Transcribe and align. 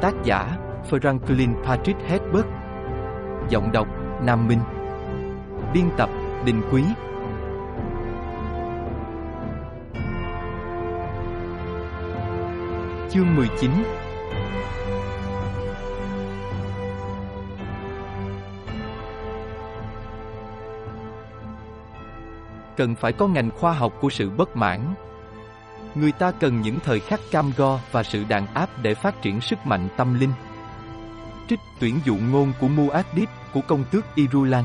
Tác 0.00 0.14
giả 0.24 0.58
Franklin 0.90 1.64
Patrick 1.64 2.00
Hedberg. 2.08 2.46
Giọng 3.48 3.72
đọc 3.72 3.88
Nam 4.22 4.48
Minh. 4.48 4.60
Biên 5.74 5.84
tập 5.96 6.10
Đình 6.44 6.62
Quý. 6.72 6.82
Chương 13.10 13.36
19 13.36 13.70
Cần 22.76 22.94
phải 22.94 23.12
có 23.12 23.28
ngành 23.28 23.50
khoa 23.50 23.72
học 23.72 23.92
của 24.00 24.10
sự 24.10 24.30
bất 24.30 24.56
mãn. 24.56 24.80
Người 25.94 26.12
ta 26.12 26.30
cần 26.30 26.60
những 26.60 26.78
thời 26.84 27.00
khắc 27.00 27.20
cam 27.30 27.52
go 27.56 27.80
và 27.92 28.02
sự 28.02 28.24
đàn 28.28 28.46
áp 28.46 28.82
để 28.82 28.94
phát 28.94 29.22
triển 29.22 29.40
sức 29.40 29.58
mạnh 29.66 29.88
tâm 29.96 30.20
linh. 30.20 30.32
Trích 31.48 31.60
tuyển 31.80 32.00
dụ 32.04 32.16
ngôn 32.16 32.52
của 32.60 32.66
Muad'Dib 32.66 33.26
của 33.54 33.60
công 33.68 33.84
tước 33.90 34.04
Irulan. 34.14 34.64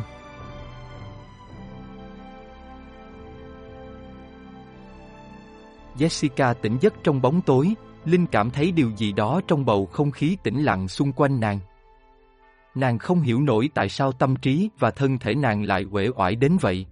Jessica 5.97 6.53
tỉnh 6.53 6.77
giấc 6.81 6.93
trong 7.03 7.21
bóng 7.21 7.41
tối, 7.41 7.73
Linh 8.05 8.25
cảm 8.27 8.49
thấy 8.49 8.71
điều 8.71 8.91
gì 8.91 9.11
đó 9.11 9.41
trong 9.47 9.65
bầu 9.65 9.85
không 9.85 10.11
khí 10.11 10.37
tĩnh 10.43 10.63
lặng 10.63 10.87
xung 10.87 11.11
quanh 11.11 11.39
nàng. 11.39 11.59
Nàng 12.75 12.97
không 12.99 13.21
hiểu 13.21 13.41
nổi 13.41 13.69
tại 13.73 13.89
sao 13.89 14.11
tâm 14.11 14.35
trí 14.35 14.69
và 14.79 14.91
thân 14.91 15.17
thể 15.17 15.35
nàng 15.35 15.63
lại 15.63 15.85
uể 15.91 16.09
oải 16.15 16.35
đến 16.35 16.57
vậy. 16.61 16.85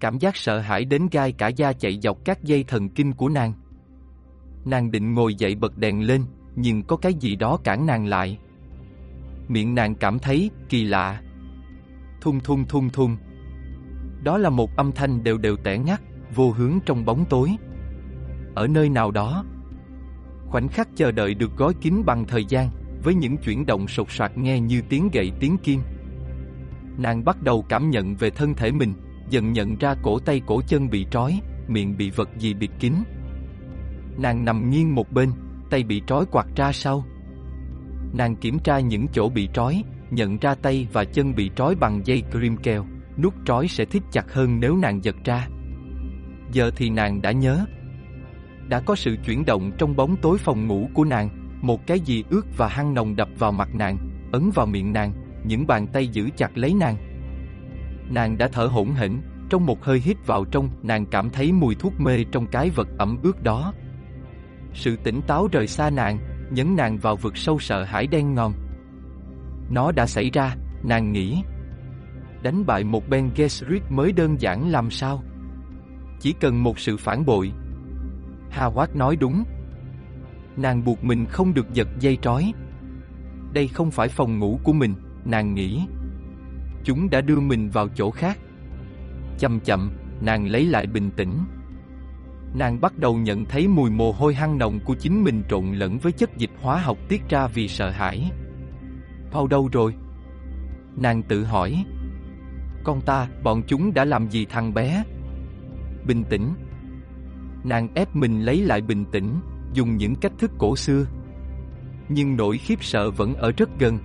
Cảm 0.00 0.18
giác 0.18 0.36
sợ 0.36 0.58
hãi 0.58 0.84
đến 0.84 1.08
gai 1.10 1.32
cả 1.32 1.48
da 1.48 1.72
chạy 1.72 1.98
dọc 2.02 2.24
các 2.24 2.42
dây 2.42 2.64
thần 2.64 2.88
kinh 2.88 3.12
của 3.12 3.28
nàng. 3.28 3.52
Nàng 4.64 4.90
định 4.90 5.14
ngồi 5.14 5.34
dậy 5.34 5.54
bật 5.54 5.78
đèn 5.78 6.02
lên, 6.02 6.24
nhưng 6.56 6.82
có 6.82 6.96
cái 6.96 7.14
gì 7.14 7.36
đó 7.36 7.58
cản 7.64 7.86
nàng 7.86 8.06
lại. 8.06 8.38
Miệng 9.48 9.74
nàng 9.74 9.94
cảm 9.94 10.18
thấy 10.18 10.50
kỳ 10.68 10.84
lạ. 10.84 11.22
Thung 12.20 12.40
thung 12.40 12.64
thung 12.64 12.90
thung. 12.90 13.16
Đó 14.22 14.38
là 14.38 14.50
một 14.50 14.76
âm 14.76 14.92
thanh 14.92 15.24
đều 15.24 15.38
đều 15.38 15.56
tẻ 15.56 15.78
ngắt, 15.78 16.00
vô 16.34 16.50
hướng 16.50 16.78
trong 16.86 17.04
bóng 17.04 17.24
tối. 17.30 17.56
Ở 18.54 18.66
nơi 18.66 18.88
nào 18.88 19.10
đó, 19.10 19.44
khoảnh 20.46 20.68
khắc 20.68 20.88
chờ 20.96 21.12
đợi 21.12 21.34
được 21.34 21.56
gói 21.56 21.74
kín 21.80 22.02
bằng 22.06 22.24
thời 22.26 22.44
gian, 22.44 22.70
với 23.02 23.14
những 23.14 23.36
chuyển 23.36 23.66
động 23.66 23.88
sột 23.88 24.10
soạt 24.10 24.38
nghe 24.38 24.60
như 24.60 24.82
tiếng 24.88 25.08
gậy 25.12 25.32
tiếng 25.40 25.58
kim. 25.58 25.80
Nàng 26.98 27.24
bắt 27.24 27.42
đầu 27.42 27.64
cảm 27.68 27.90
nhận 27.90 28.14
về 28.14 28.30
thân 28.30 28.54
thể 28.54 28.72
mình, 28.72 28.92
dần 29.30 29.52
nhận 29.52 29.76
ra 29.76 29.94
cổ 30.02 30.18
tay 30.18 30.40
cổ 30.46 30.62
chân 30.66 30.90
bị 30.90 31.06
trói, 31.10 31.40
miệng 31.68 31.96
bị 31.96 32.10
vật 32.10 32.28
gì 32.38 32.54
bịt 32.54 32.70
kín. 32.78 32.92
Nàng 34.18 34.44
nằm 34.44 34.70
nghiêng 34.70 34.94
một 34.94 35.12
bên, 35.12 35.30
tay 35.70 35.82
bị 35.82 36.02
trói 36.06 36.24
quạt 36.26 36.46
ra 36.56 36.72
sau. 36.72 37.04
Nàng 38.12 38.36
kiểm 38.36 38.58
tra 38.58 38.78
những 38.78 39.06
chỗ 39.12 39.28
bị 39.28 39.48
trói, 39.54 39.82
nhận 40.10 40.38
ra 40.38 40.54
tay 40.54 40.88
và 40.92 41.04
chân 41.04 41.34
bị 41.34 41.50
trói 41.56 41.74
bằng 41.74 42.00
dây 42.04 42.22
cream 42.32 42.56
keo, 42.56 42.86
nút 43.18 43.34
trói 43.44 43.68
sẽ 43.68 43.84
thích 43.84 44.02
chặt 44.12 44.32
hơn 44.32 44.60
nếu 44.60 44.76
nàng 44.76 45.04
giật 45.04 45.16
ra. 45.24 45.48
Giờ 46.52 46.70
thì 46.76 46.90
nàng 46.90 47.22
đã 47.22 47.32
nhớ. 47.32 47.66
Đã 48.68 48.80
có 48.80 48.94
sự 48.94 49.16
chuyển 49.24 49.44
động 49.44 49.72
trong 49.78 49.96
bóng 49.96 50.16
tối 50.22 50.38
phòng 50.38 50.66
ngủ 50.66 50.88
của 50.94 51.04
nàng, 51.04 51.28
một 51.62 51.86
cái 51.86 52.00
gì 52.00 52.24
ướt 52.30 52.46
và 52.56 52.68
hăng 52.68 52.94
nồng 52.94 53.16
đập 53.16 53.28
vào 53.38 53.52
mặt 53.52 53.74
nàng, 53.74 53.98
ấn 54.32 54.50
vào 54.54 54.66
miệng 54.66 54.92
nàng, 54.92 55.12
những 55.44 55.66
bàn 55.66 55.86
tay 55.86 56.08
giữ 56.08 56.28
chặt 56.36 56.58
lấy 56.58 56.74
nàng. 56.74 56.96
Nàng 58.10 58.38
đã 58.38 58.48
thở 58.52 58.66
hổn 58.66 58.90
hển, 58.90 59.20
trong 59.50 59.66
một 59.66 59.84
hơi 59.84 60.00
hít 60.00 60.26
vào 60.26 60.44
trong, 60.44 60.70
nàng 60.82 61.06
cảm 61.06 61.30
thấy 61.30 61.52
mùi 61.52 61.74
thuốc 61.74 62.00
mê 62.00 62.24
trong 62.32 62.46
cái 62.46 62.70
vật 62.70 62.88
ẩm 62.98 63.18
ướt 63.22 63.42
đó. 63.42 63.72
Sự 64.74 64.96
tỉnh 64.96 65.20
táo 65.26 65.48
rời 65.52 65.66
xa 65.66 65.90
nàng, 65.90 66.18
nhấn 66.50 66.76
nàng 66.76 66.98
vào 66.98 67.16
vực 67.16 67.36
sâu 67.36 67.58
sợ 67.58 67.84
hãi 67.84 68.06
đen 68.06 68.34
ngòm. 68.34 68.52
Nó 69.70 69.92
đã 69.92 70.06
xảy 70.06 70.30
ra, 70.30 70.56
nàng 70.82 71.12
nghĩ. 71.12 71.42
Đánh 72.42 72.66
bại 72.66 72.84
một 72.84 73.08
Ben 73.08 73.30
Gesserit 73.36 73.82
mới 73.90 74.12
đơn 74.12 74.40
giản 74.40 74.70
làm 74.70 74.90
sao? 74.90 75.22
Chỉ 76.20 76.32
cần 76.32 76.62
một 76.62 76.78
sự 76.78 76.96
phản 76.96 77.24
bội. 77.26 77.52
Howard 78.52 78.96
nói 78.96 79.16
đúng. 79.16 79.44
Nàng 80.56 80.84
buộc 80.84 81.04
mình 81.04 81.26
không 81.26 81.54
được 81.54 81.72
giật 81.72 81.88
dây 82.00 82.18
trói. 82.22 82.52
Đây 83.52 83.68
không 83.68 83.90
phải 83.90 84.08
phòng 84.08 84.38
ngủ 84.38 84.60
của 84.64 84.72
mình, 84.72 84.94
nàng 85.24 85.54
nghĩ. 85.54 85.86
Chúng 86.86 87.10
đã 87.10 87.20
đưa 87.20 87.40
mình 87.40 87.70
vào 87.70 87.88
chỗ 87.88 88.10
khác. 88.10 88.38
Chậm 89.38 89.60
chậm, 89.60 89.90
nàng 90.20 90.46
lấy 90.46 90.66
lại 90.66 90.86
bình 90.86 91.10
tĩnh. 91.10 91.32
Nàng 92.54 92.80
bắt 92.80 92.98
đầu 92.98 93.16
nhận 93.16 93.44
thấy 93.44 93.68
mùi 93.68 93.90
mồ 93.90 94.12
hôi 94.12 94.34
hăng 94.34 94.58
nồng 94.58 94.80
của 94.84 94.94
chính 94.94 95.24
mình 95.24 95.42
trộn 95.48 95.72
lẫn 95.72 95.98
với 95.98 96.12
chất 96.12 96.36
dịch 96.36 96.50
hóa 96.60 96.78
học 96.78 96.98
tiết 97.08 97.28
ra 97.28 97.46
vì 97.46 97.68
sợ 97.68 97.90
hãi. 97.90 98.30
Paul 99.30 99.48
đâu 99.48 99.68
rồi? 99.72 99.94
Nàng 100.96 101.22
tự 101.22 101.44
hỏi. 101.44 101.84
Con 102.84 103.00
ta, 103.00 103.28
bọn 103.42 103.62
chúng 103.66 103.94
đã 103.94 104.04
làm 104.04 104.28
gì 104.30 104.44
thằng 104.44 104.74
bé? 104.74 105.04
Bình 106.06 106.24
tĩnh. 106.30 106.54
Nàng 107.64 107.88
ép 107.94 108.16
mình 108.16 108.40
lấy 108.40 108.60
lại 108.60 108.80
bình 108.80 109.04
tĩnh, 109.12 109.40
dùng 109.72 109.96
những 109.96 110.14
cách 110.14 110.32
thức 110.38 110.50
cổ 110.58 110.76
xưa. 110.76 111.06
Nhưng 112.08 112.36
nỗi 112.36 112.58
khiếp 112.58 112.84
sợ 112.84 113.10
vẫn 113.10 113.34
ở 113.34 113.52
rất 113.56 113.68
gần. 113.78 113.98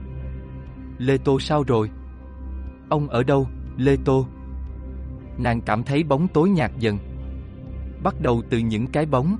Lê 0.97 1.17
Tô 1.17 1.39
sao 1.39 1.63
rồi? 1.63 1.89
Ông 2.91 3.07
ở 3.07 3.23
đâu, 3.23 3.47
Lê 3.77 3.97
Tô? 4.05 4.27
Nàng 5.37 5.61
cảm 5.61 5.83
thấy 5.83 6.03
bóng 6.03 6.27
tối 6.27 6.49
nhạt 6.49 6.71
dần. 6.79 6.97
Bắt 8.03 8.21
đầu 8.21 8.41
từ 8.49 8.57
những 8.57 8.87
cái 8.87 9.05
bóng. 9.05 9.37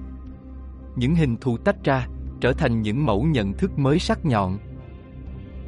Những 0.95 1.15
hình 1.15 1.37
thù 1.37 1.57
tách 1.57 1.83
ra, 1.83 2.07
trở 2.41 2.53
thành 2.53 2.81
những 2.81 3.05
mẫu 3.05 3.23
nhận 3.23 3.53
thức 3.53 3.79
mới 3.79 3.99
sắc 3.99 4.25
nhọn. 4.25 4.57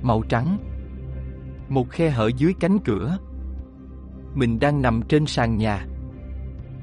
Màu 0.02 0.24
trắng. 0.30 0.58
Một 1.70 1.90
khe 1.90 2.10
hở 2.10 2.30
dưới 2.38 2.54
cánh 2.60 2.80
cửa. 2.80 3.18
Mình 4.36 4.60
đang 4.60 4.82
nằm 4.82 5.02
trên 5.08 5.26
sàn 5.26 5.58
nhà. 5.58 5.86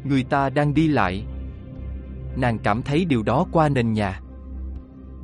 Người 0.05 0.25
ta 0.25 0.51
đang 0.51 0.75
đi 0.75 0.89
lại. 0.89 1.25
Nàng 2.37 2.59
cảm 2.59 2.83
thấy 2.83 3.05
điều 3.05 3.23
đó 3.23 3.47
qua 3.53 3.69
nền 3.69 3.93
nhà. 3.93 4.21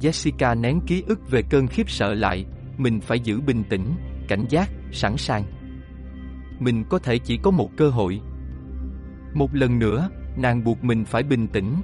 Jessica 0.00 0.60
nén 0.60 0.80
ký 0.86 1.04
ức 1.06 1.30
về 1.30 1.42
cơn 1.42 1.66
khiếp 1.66 1.90
sợ 1.90 2.14
lại, 2.14 2.46
mình 2.78 3.00
phải 3.00 3.20
giữ 3.20 3.40
bình 3.40 3.64
tĩnh, 3.70 3.86
cảnh 4.28 4.44
giác, 4.48 4.70
sẵn 4.92 5.16
sàng 5.16 5.44
mình 6.60 6.84
có 6.88 6.98
thể 6.98 7.18
chỉ 7.18 7.36
có 7.36 7.50
một 7.50 7.70
cơ 7.76 7.88
hội. 7.88 8.20
Một 9.34 9.54
lần 9.54 9.78
nữa, 9.78 10.10
nàng 10.36 10.64
buộc 10.64 10.84
mình 10.84 11.04
phải 11.04 11.22
bình 11.22 11.48
tĩnh. 11.48 11.74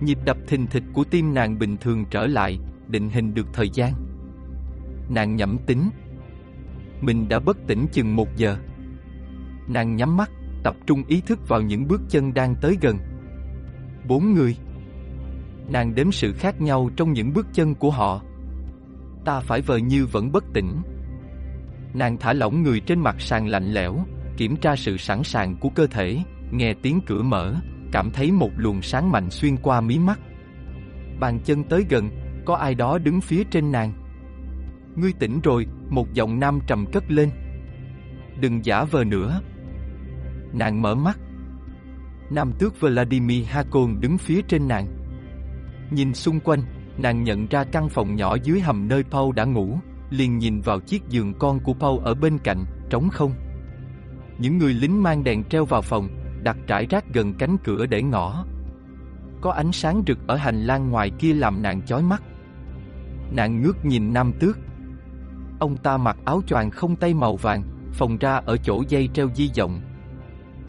Nhịp 0.00 0.18
đập 0.24 0.36
thình 0.46 0.66
thịch 0.66 0.84
của 0.92 1.04
tim 1.04 1.34
nàng 1.34 1.58
bình 1.58 1.76
thường 1.76 2.04
trở 2.10 2.26
lại, 2.26 2.58
định 2.88 3.10
hình 3.10 3.34
được 3.34 3.46
thời 3.52 3.70
gian. 3.70 3.92
Nàng 5.08 5.36
nhẩm 5.36 5.58
tính. 5.66 5.90
Mình 7.00 7.28
đã 7.28 7.38
bất 7.38 7.56
tỉnh 7.66 7.86
chừng 7.92 8.16
một 8.16 8.36
giờ. 8.36 8.56
Nàng 9.68 9.96
nhắm 9.96 10.16
mắt, 10.16 10.30
tập 10.64 10.76
trung 10.86 11.04
ý 11.08 11.20
thức 11.20 11.48
vào 11.48 11.62
những 11.62 11.88
bước 11.88 12.00
chân 12.08 12.34
đang 12.34 12.54
tới 12.60 12.78
gần. 12.80 12.98
Bốn 14.08 14.34
người. 14.34 14.56
Nàng 15.72 15.94
đếm 15.94 16.12
sự 16.12 16.32
khác 16.32 16.60
nhau 16.60 16.90
trong 16.96 17.12
những 17.12 17.32
bước 17.32 17.46
chân 17.52 17.74
của 17.74 17.90
họ. 17.90 18.22
Ta 19.24 19.40
phải 19.40 19.60
vờ 19.60 19.76
như 19.76 20.06
vẫn 20.06 20.32
bất 20.32 20.44
tỉnh. 20.54 20.82
Nàng 21.94 22.16
thả 22.18 22.32
lỏng 22.32 22.62
người 22.62 22.80
trên 22.80 23.00
mặt 23.00 23.20
sàn 23.20 23.48
lạnh 23.48 23.72
lẽo, 23.72 23.98
kiểm 24.36 24.56
tra 24.56 24.76
sự 24.76 24.96
sẵn 24.96 25.22
sàng 25.22 25.56
của 25.56 25.68
cơ 25.68 25.86
thể, 25.86 26.18
nghe 26.50 26.74
tiếng 26.82 27.00
cửa 27.06 27.22
mở, 27.22 27.54
cảm 27.92 28.10
thấy 28.10 28.32
một 28.32 28.50
luồng 28.56 28.82
sáng 28.82 29.10
mạnh 29.10 29.30
xuyên 29.30 29.56
qua 29.56 29.80
mí 29.80 29.98
mắt. 29.98 30.20
Bàn 31.20 31.40
chân 31.44 31.64
tới 31.64 31.84
gần, 31.88 32.10
có 32.46 32.54
ai 32.54 32.74
đó 32.74 32.98
đứng 32.98 33.20
phía 33.20 33.44
trên 33.50 33.72
nàng. 33.72 33.92
Ngươi 34.96 35.12
tỉnh 35.12 35.40
rồi, 35.40 35.66
một 35.88 36.12
giọng 36.12 36.40
nam 36.40 36.58
trầm 36.66 36.86
cất 36.92 37.10
lên. 37.10 37.30
Đừng 38.40 38.64
giả 38.64 38.84
vờ 38.84 39.04
nữa. 39.04 39.40
Nàng 40.52 40.82
mở 40.82 40.94
mắt. 40.94 41.18
Nam 42.30 42.52
tước 42.58 42.80
Vladimir 42.80 43.46
Hakon 43.48 44.00
đứng 44.00 44.18
phía 44.18 44.40
trên 44.48 44.68
nàng. 44.68 44.86
Nhìn 45.90 46.14
xung 46.14 46.40
quanh, 46.40 46.62
nàng 46.98 47.24
nhận 47.24 47.46
ra 47.46 47.64
căn 47.64 47.88
phòng 47.88 48.16
nhỏ 48.16 48.36
dưới 48.42 48.60
hầm 48.60 48.88
nơi 48.88 49.04
Paul 49.10 49.34
đã 49.34 49.44
ngủ 49.44 49.78
liền 50.12 50.38
nhìn 50.38 50.60
vào 50.60 50.80
chiếc 50.80 51.08
giường 51.08 51.34
con 51.38 51.60
của 51.60 51.74
Paul 51.74 52.00
ở 52.04 52.14
bên 52.14 52.38
cạnh, 52.38 52.64
trống 52.90 53.08
không. 53.08 53.32
Những 54.38 54.58
người 54.58 54.74
lính 54.74 55.02
mang 55.02 55.24
đèn 55.24 55.44
treo 55.44 55.64
vào 55.64 55.82
phòng, 55.82 56.08
đặt 56.42 56.56
trải 56.66 56.86
rác 56.86 57.04
gần 57.14 57.34
cánh 57.34 57.56
cửa 57.64 57.86
để 57.86 58.02
ngõ. 58.02 58.44
Có 59.40 59.52
ánh 59.52 59.72
sáng 59.72 60.02
rực 60.06 60.18
ở 60.26 60.36
hành 60.36 60.62
lang 60.62 60.90
ngoài 60.90 61.10
kia 61.10 61.34
làm 61.34 61.62
nàng 61.62 61.82
chói 61.82 62.02
mắt. 62.02 62.22
Nàng 63.30 63.62
ngước 63.62 63.84
nhìn 63.84 64.12
Nam 64.12 64.32
Tước. 64.40 64.58
Ông 65.58 65.76
ta 65.76 65.96
mặc 65.96 66.16
áo 66.24 66.42
choàng 66.46 66.70
không 66.70 66.96
tay 66.96 67.14
màu 67.14 67.36
vàng, 67.36 67.62
phồng 67.92 68.18
ra 68.18 68.36
ở 68.36 68.56
chỗ 68.56 68.82
dây 68.88 69.08
treo 69.14 69.28
di 69.34 69.50
động. 69.56 69.80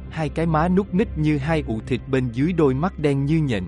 Hai 0.09 0.29
cái 0.29 0.45
má 0.45 0.67
nút 0.67 0.93
nít 0.93 1.17
như 1.17 1.37
hai 1.37 1.63
ụ 1.67 1.79
thịt 1.87 2.01
bên 2.07 2.29
dưới 2.31 2.53
đôi 2.53 2.73
mắt 2.73 2.99
đen 2.99 3.25
như 3.25 3.39
nhện. 3.39 3.63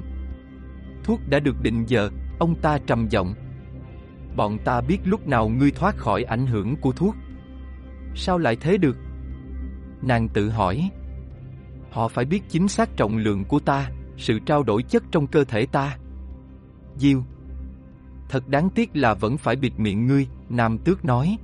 Thuốc 1.04 1.20
đã 1.30 1.40
được 1.40 1.62
định 1.62 1.86
giờ, 1.88 2.10
ông 2.40 2.56
ta 2.62 2.78
trầm 2.78 3.08
giọng, 3.08 3.36
bọn 4.36 4.58
ta 4.66 4.82
biết 4.82 4.98
lúc 5.04 5.28
nào 5.28 5.50
ngươi 5.50 5.72
thoát 5.72 5.98
khỏi 5.98 6.24
ảnh 6.24 6.48
hưởng 6.48 6.76
của 6.76 6.92
thuốc. 6.92 7.16
Sao 8.16 8.38
lại 8.38 8.56
thế 8.56 8.78
được? 8.78 8.98
Nàng 10.02 10.30
tự 10.30 10.50
hỏi. 10.50 10.90
Họ 11.92 12.08
phải 12.08 12.26
biết 12.26 12.44
chính 12.50 12.68
xác 12.68 12.98
trọng 12.98 13.18
lượng 13.18 13.44
của 13.44 13.60
ta, 13.60 13.92
sự 14.18 14.40
trao 14.40 14.64
đổi 14.64 14.84
chất 14.84 15.04
trong 15.12 15.28
cơ 15.28 15.44
thể 15.44 15.66
ta. 15.66 15.98
Diêu. 16.98 17.24
Thật 18.30 18.48
đáng 18.48 18.70
tiếc 18.70 18.96
là 18.96 19.14
vẫn 19.14 19.38
phải 19.38 19.56
bịt 19.56 19.74
miệng 19.78 20.08
ngươi, 20.08 20.28
Nam 20.50 20.78
Tước 20.78 21.06
nói. 21.06 21.38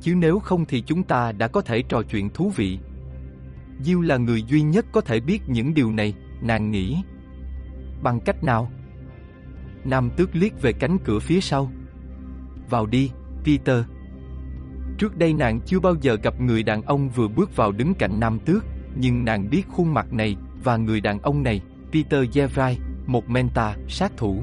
Chứ 0.00 0.14
nếu 0.14 0.38
không 0.38 0.64
thì 0.64 0.82
chúng 0.82 1.02
ta 1.02 1.32
đã 1.32 1.48
có 1.48 1.60
thể 1.60 1.82
trò 1.82 2.02
chuyện 2.02 2.30
thú 2.30 2.52
vị. 2.56 2.78
Diêu 3.82 4.00
là 4.00 4.16
người 4.16 4.42
duy 4.42 4.62
nhất 4.62 4.86
có 4.92 5.00
thể 5.00 5.20
biết 5.20 5.42
những 5.48 5.74
điều 5.74 5.92
này, 5.92 6.14
nàng 6.42 6.70
nghĩ. 6.70 7.02
Bằng 8.02 8.20
cách 8.20 8.44
nào? 8.44 8.70
Nam 9.84 10.10
Tước 10.16 10.36
liếc 10.36 10.62
về 10.62 10.72
cánh 10.72 10.98
cửa 11.04 11.18
phía 11.18 11.40
sau. 11.40 11.70
Vào 12.70 12.86
đi, 12.86 13.10
Peter. 13.44 13.84
Trước 14.98 15.16
đây 15.16 15.32
nàng 15.32 15.60
chưa 15.60 15.80
bao 15.80 15.94
giờ 16.00 16.16
gặp 16.22 16.40
người 16.40 16.62
đàn 16.62 16.82
ông 16.82 17.08
vừa 17.08 17.28
bước 17.28 17.56
vào 17.56 17.72
đứng 17.72 17.94
cạnh 17.94 18.20
Nam 18.20 18.38
Tước, 18.38 18.64
nhưng 18.96 19.24
nàng 19.24 19.50
biết 19.50 19.62
khuôn 19.68 19.94
mặt 19.94 20.12
này 20.12 20.36
và 20.64 20.76
người 20.76 21.00
đàn 21.00 21.18
ông 21.18 21.42
này, 21.42 21.60
Peter 21.92 22.24
Jevrai, 22.24 22.74
một 23.06 23.30
menta, 23.30 23.76
sát 23.88 24.12
thủ. 24.16 24.42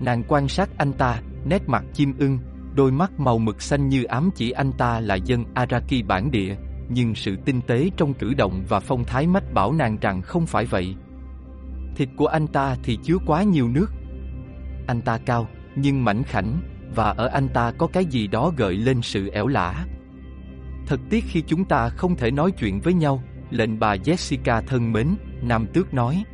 Nàng 0.00 0.22
quan 0.28 0.48
sát 0.48 0.68
anh 0.78 0.92
ta, 0.92 1.20
nét 1.44 1.68
mặt 1.68 1.84
chim 1.92 2.14
ưng, 2.18 2.38
đôi 2.74 2.92
mắt 2.92 3.20
màu 3.20 3.38
mực 3.38 3.62
xanh 3.62 3.88
như 3.88 4.04
ám 4.04 4.30
chỉ 4.34 4.50
anh 4.50 4.72
ta 4.72 5.00
là 5.00 5.14
dân 5.14 5.44
Araki 5.54 6.06
bản 6.06 6.30
địa, 6.30 6.56
nhưng 6.88 7.14
sự 7.14 7.36
tinh 7.44 7.60
tế 7.66 7.90
trong 7.96 8.14
cử 8.14 8.34
động 8.34 8.64
và 8.68 8.80
phong 8.80 9.04
thái 9.04 9.26
mách 9.26 9.52
bảo 9.54 9.72
nàng 9.72 9.98
rằng 10.00 10.22
không 10.22 10.46
phải 10.46 10.64
vậy. 10.64 10.94
Thịt 11.96 12.08
của 12.16 12.26
anh 12.26 12.46
ta 12.46 12.76
thì 12.82 12.98
chứa 13.02 13.16
quá 13.26 13.42
nhiều 13.42 13.68
nước. 13.68 13.86
Anh 14.86 15.00
ta 15.00 15.18
cao, 15.18 15.48
nhưng 15.76 16.04
mảnh 16.04 16.22
khảnh, 16.22 16.60
và 16.94 17.04
ở 17.04 17.26
anh 17.26 17.48
ta 17.48 17.72
có 17.78 17.86
cái 17.86 18.04
gì 18.04 18.26
đó 18.26 18.52
gợi 18.56 18.76
lên 18.76 19.02
sự 19.02 19.28
ẻo 19.28 19.46
lả. 19.46 19.86
Thật 20.86 21.00
tiếc 21.10 21.24
khi 21.28 21.42
chúng 21.46 21.64
ta 21.64 21.88
không 21.88 22.16
thể 22.16 22.30
nói 22.30 22.50
chuyện 22.50 22.80
với 22.80 22.94
nhau, 22.94 23.22
lệnh 23.50 23.78
bà 23.78 23.96
Jessica 23.96 24.62
thân 24.66 24.92
mến, 24.92 25.08
Nam 25.42 25.66
Tước 25.66 25.94
nói. 25.94 26.24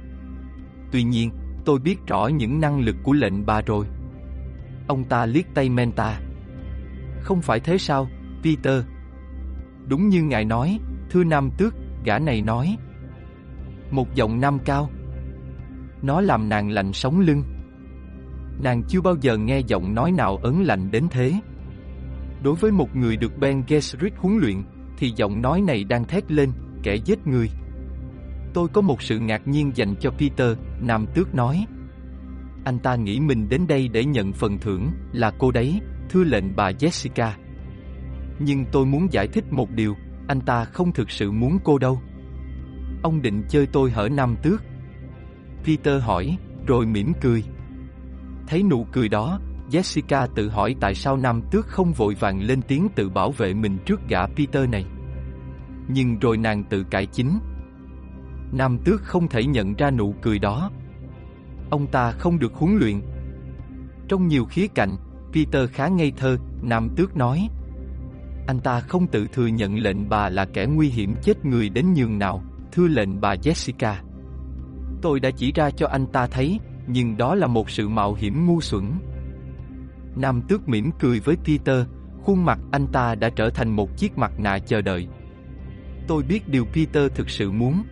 Tuy 0.93 1.03
nhiên, 1.03 1.31
tôi 1.65 1.79
biết 1.79 2.07
rõ 2.07 2.27
những 2.27 2.61
năng 2.61 2.81
lực 2.81 2.97
của 3.03 3.13
lệnh 3.13 3.47
bà 3.47 3.61
rồi. 3.61 3.87
Ông 4.87 5.05
ta 5.05 5.27
liếc 5.27 5.45
tay 5.55 5.69
Menta. 5.69 6.21
Không 7.21 7.43
phải 7.43 7.61
thế 7.61 7.79
sao, 7.79 8.09
Peter? 8.45 8.85
Đúng 9.87 10.09
như 10.09 10.23
ngài 10.23 10.45
nói, 10.45 10.79
thưa 11.11 11.25
Nam 11.25 11.51
Tước, 11.59 11.75
gã 12.05 12.19
này 12.19 12.43
nói. 12.43 12.77
Một 13.91 14.15
giọng 14.15 14.41
nam 14.41 14.59
cao. 14.59 14.91
Nó 16.03 16.21
làm 16.21 16.49
nàng 16.49 16.71
lạnh 16.71 16.93
sống 16.93 17.21
lưng. 17.21 17.43
Nàng 18.61 18.83
chưa 18.89 19.01
bao 19.01 19.17
giờ 19.21 19.37
nghe 19.37 19.61
giọng 19.61 19.95
nói 19.95 20.13
nào 20.13 20.37
ấn 20.37 20.63
lạnh 20.63 20.91
đến 20.91 21.07
thế. 21.11 21.33
Đối 22.43 22.55
với 22.55 22.73
một 22.73 22.97
người 22.97 23.17
được 23.17 23.39
Ben 23.39 23.63
Gesserit 23.69 24.13
huấn 24.17 24.39
luyện, 24.39 24.63
thì 24.99 25.13
giọng 25.17 25.43
nói 25.43 25.61
này 25.61 25.85
đang 25.85 26.05
thét 26.05 26.33
lên, 26.33 26.53
kẻ 26.83 26.95
giết 26.95 27.27
người. 27.27 27.51
Tôi 28.55 28.69
có 28.69 28.81
một 28.81 29.03
sự 29.03 29.19
ngạc 29.19 29.49
nhiên 29.49 29.73
dành 29.75 29.95
cho 30.01 30.11
Peter, 30.11 30.57
Nam 30.81 31.07
Tước 31.15 31.35
nói. 31.35 31.67
Anh 32.65 32.79
ta 32.79 32.95
nghĩ 32.95 33.21
mình 33.21 33.49
đến 33.49 33.67
đây 33.67 33.89
để 33.89 34.05
nhận 34.05 34.33
phần 34.33 34.59
thưởng, 34.59 34.91
là 35.13 35.31
cô 35.39 35.51
đấy, 35.51 35.81
thưa 36.11 36.25
lệnh 36.25 36.57
bà 36.57 36.71
Jessica. 36.71 37.31
Nhưng 38.39 38.65
tôi 38.73 38.87
muốn 38.87 39.13
giải 39.13 39.29
thích 39.29 39.45
một 39.51 39.71
điều, 39.71 39.97
anh 40.29 40.41
ta 40.41 40.65
không 40.65 40.93
thực 40.93 41.11
sự 41.11 41.33
muốn 41.33 41.59
cô 41.65 41.79
đâu. 41.79 42.01
Ông 43.03 43.23
định 43.23 43.43
chơi 43.49 43.67
tôi 43.67 43.91
hở 43.91 44.09
Nam 44.13 44.37
Tước. 44.43 44.63
Peter 45.65 46.03
hỏi, 46.03 46.39
rồi 46.67 46.87
mỉm 46.87 47.13
cười. 47.21 47.45
Thấy 48.47 48.62
nụ 48.62 48.87
cười 48.93 49.09
đó, 49.09 49.41
Jessica 49.71 50.27
tự 50.35 50.49
hỏi 50.49 50.77
tại 50.81 50.94
sao 50.94 51.17
Nam 51.17 51.43
Tước 51.50 51.67
không 51.67 51.93
vội 51.93 52.15
vàng 52.15 52.43
lên 52.43 52.62
tiếng 52.62 52.89
tự 52.94 53.09
bảo 53.09 53.31
vệ 53.31 53.55
mình 53.55 53.79
trước 53.87 54.00
gã 54.09 54.27
Peter 54.27 54.69
này. 54.69 54.87
Nhưng 55.89 56.19
rồi 56.19 56.37
nàng 56.37 56.65
tự 56.65 56.85
cải 56.85 57.06
chính. 57.06 57.39
Nam 58.53 58.79
Tước 58.85 59.03
không 59.03 59.29
thể 59.29 59.44
nhận 59.44 59.75
ra 59.75 59.91
nụ 59.91 60.15
cười 60.23 60.39
đó. 60.39 60.71
Ông 61.71 61.87
ta 61.87 62.11
không 62.11 62.39
được 62.39 62.55
huấn 62.55 62.77
luyện. 62.77 63.00
Trong 64.09 64.29
nhiều 64.29 64.44
khía 64.44 64.67
cạnh, 64.67 64.97
Peter 65.35 65.71
khá 65.71 65.89
ngây 65.89 66.12
thơ, 66.17 66.37
Nam 66.62 66.89
Tước 66.97 67.17
nói. 67.17 67.49
Anh 68.47 68.61
ta 68.61 68.81
không 68.81 69.06
tự 69.06 69.27
thừa 69.33 69.47
nhận 69.47 69.79
lệnh 69.79 70.09
bà 70.09 70.29
là 70.29 70.44
kẻ 70.44 70.67
nguy 70.67 70.89
hiểm 70.89 71.15
chết 71.23 71.44
người 71.44 71.69
đến 71.69 71.94
nhường 71.94 72.19
nào, 72.19 72.43
thưa 72.73 72.87
lệnh 72.87 73.21
bà 73.21 73.35
Jessica. 73.35 73.94
Tôi 75.03 75.21
đã 75.21 75.31
chỉ 75.31 75.53
ra 75.53 75.71
cho 75.71 75.87
anh 75.87 76.06
ta 76.06 76.27
thấy, 76.27 76.61
nhưng 76.87 77.17
đó 77.17 77.34
là 77.34 77.46
một 77.46 77.70
sự 77.70 77.88
mạo 77.88 78.14
hiểm 78.14 78.46
ngu 78.46 78.61
xuẩn. 78.61 78.84
Nam 80.17 80.43
tước 80.49 80.69
mỉm 80.69 80.90
cười 81.00 81.20
với 81.20 81.37
Peter, 81.44 81.87
khuôn 82.23 82.44
mặt 82.44 82.58
anh 82.73 82.87
ta 82.93 83.14
đã 83.14 83.31
trở 83.37 83.50
thành 83.50 83.76
một 83.76 83.96
chiếc 83.96 84.19
mặt 84.19 84.32
nạ 84.38 84.58
chờ 84.58 84.81
đợi. 84.81 85.08
Tôi 86.08 86.23
biết 86.23 86.49
điều 86.49 86.64
Peter 86.64 87.12
thực 87.14 87.31
sự 87.31 87.52
muốn. 87.52 87.82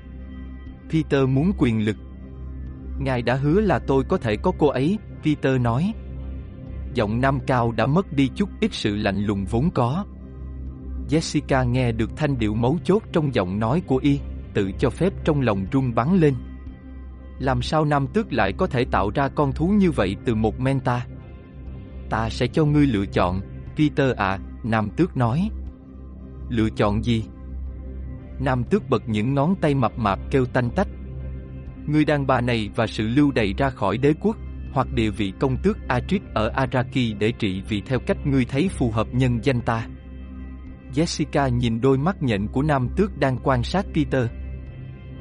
Peter 0.92 1.28
muốn 1.28 1.52
quyền 1.58 1.84
lực. 1.84 1.96
Ngài 2.98 3.22
đã 3.22 3.34
hứa 3.34 3.60
là 3.60 3.78
tôi 3.78 4.04
có 4.08 4.16
thể 4.16 4.36
có 4.36 4.52
cô 4.58 4.68
ấy, 4.68 4.98
Peter 5.24 5.60
nói. 5.60 5.92
Giọng 6.94 7.20
nam 7.20 7.38
cao 7.46 7.72
đã 7.72 7.86
mất 7.86 8.12
đi 8.12 8.30
chút 8.34 8.48
ít 8.60 8.74
sự 8.74 8.96
lạnh 8.96 9.24
lùng 9.24 9.44
vốn 9.44 9.70
có. 9.74 10.04
Jessica 11.08 11.70
nghe 11.70 11.92
được 11.92 12.10
thanh 12.16 12.38
điệu 12.38 12.54
mấu 12.54 12.78
chốt 12.84 13.02
trong 13.12 13.34
giọng 13.34 13.58
nói 13.58 13.82
của 13.86 13.96
y, 13.96 14.20
tự 14.54 14.72
cho 14.78 14.90
phép 14.90 15.12
trong 15.24 15.40
lòng 15.40 15.66
rung 15.72 15.94
bắn 15.94 16.16
lên. 16.16 16.34
Làm 17.40 17.62
sao 17.62 17.84
Nam 17.84 18.06
Tước 18.06 18.32
lại 18.32 18.52
có 18.52 18.66
thể 18.66 18.84
tạo 18.84 19.10
ra 19.14 19.28
con 19.28 19.52
thú 19.52 19.68
như 19.68 19.90
vậy 19.90 20.16
từ 20.24 20.34
một 20.34 20.60
men 20.60 20.80
Ta 20.80 21.06
Ta 22.10 22.30
sẽ 22.30 22.46
cho 22.46 22.64
ngươi 22.64 22.86
lựa 22.86 23.06
chọn, 23.06 23.40
Peter 23.76 24.16
à, 24.16 24.38
Nam 24.64 24.90
Tước 24.96 25.16
nói. 25.16 25.50
Lựa 26.48 26.68
chọn 26.70 27.04
gì? 27.04 27.24
Nam 28.40 28.64
Tước 28.64 28.90
bật 28.90 29.08
những 29.08 29.34
ngón 29.34 29.54
tay 29.60 29.74
mập 29.74 29.98
mạp 29.98 30.18
kêu 30.30 30.44
tanh 30.44 30.70
tách. 30.70 30.88
Ngươi 31.86 32.04
đàn 32.04 32.26
bà 32.26 32.40
này 32.40 32.70
và 32.76 32.86
sự 32.86 33.06
lưu 33.06 33.30
đày 33.32 33.54
ra 33.58 33.70
khỏi 33.70 33.98
đế 33.98 34.14
quốc, 34.20 34.36
hoặc 34.72 34.92
địa 34.94 35.10
vị 35.10 35.32
công 35.40 35.56
tước 35.62 35.78
Adrit 35.88 36.22
ở 36.34 36.48
Araki 36.48 37.18
để 37.18 37.32
trị 37.38 37.62
vì 37.68 37.80
theo 37.80 37.98
cách 37.98 38.26
ngươi 38.26 38.44
thấy 38.44 38.68
phù 38.68 38.90
hợp 38.90 39.06
nhân 39.12 39.38
danh 39.42 39.60
ta. 39.60 39.86
Jessica 40.94 41.48
nhìn 41.48 41.80
đôi 41.80 41.98
mắt 41.98 42.22
nhện 42.22 42.46
của 42.46 42.62
Nam 42.62 42.88
Tước 42.96 43.18
đang 43.18 43.38
quan 43.42 43.62
sát 43.62 43.86
Peter. 43.94 44.26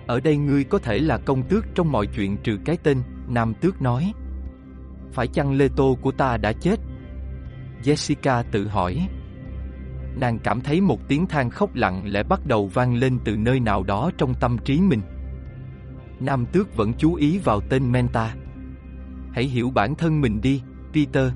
Ở 0.09 0.19
đây 0.19 0.37
ngươi 0.37 0.63
có 0.63 0.79
thể 0.79 0.99
là 0.99 1.17
công 1.17 1.43
tước 1.43 1.65
trong 1.75 1.91
mọi 1.91 2.07
chuyện 2.07 2.37
trừ 2.37 2.57
cái 2.65 2.77
tên, 2.83 2.97
Nam 3.27 3.53
Tước 3.53 3.81
nói. 3.81 4.13
Phải 5.11 5.27
chăng 5.27 5.53
Lê 5.53 5.67
Tô 5.75 5.97
của 6.01 6.11
ta 6.11 6.37
đã 6.37 6.53
chết? 6.53 6.79
Jessica 7.83 8.43
tự 8.51 8.67
hỏi. 8.67 9.07
Nàng 10.15 10.39
cảm 10.39 10.61
thấy 10.61 10.81
một 10.81 10.99
tiếng 11.07 11.27
than 11.27 11.49
khóc 11.49 11.75
lặng 11.75 12.01
lẽ 12.05 12.23
bắt 12.23 12.45
đầu 12.45 12.67
vang 12.67 12.95
lên 12.95 13.19
từ 13.25 13.37
nơi 13.37 13.59
nào 13.59 13.83
đó 13.83 14.11
trong 14.17 14.33
tâm 14.33 14.57
trí 14.65 14.79
mình. 14.81 15.01
Nam 16.19 16.45
Tước 16.45 16.77
vẫn 16.77 16.93
chú 16.97 17.13
ý 17.13 17.39
vào 17.39 17.61
tên 17.69 17.91
Menta. 17.91 18.35
Hãy 19.31 19.43
hiểu 19.43 19.71
bản 19.71 19.95
thân 19.95 20.21
mình 20.21 20.41
đi, 20.41 20.61
Peter. 20.93 21.31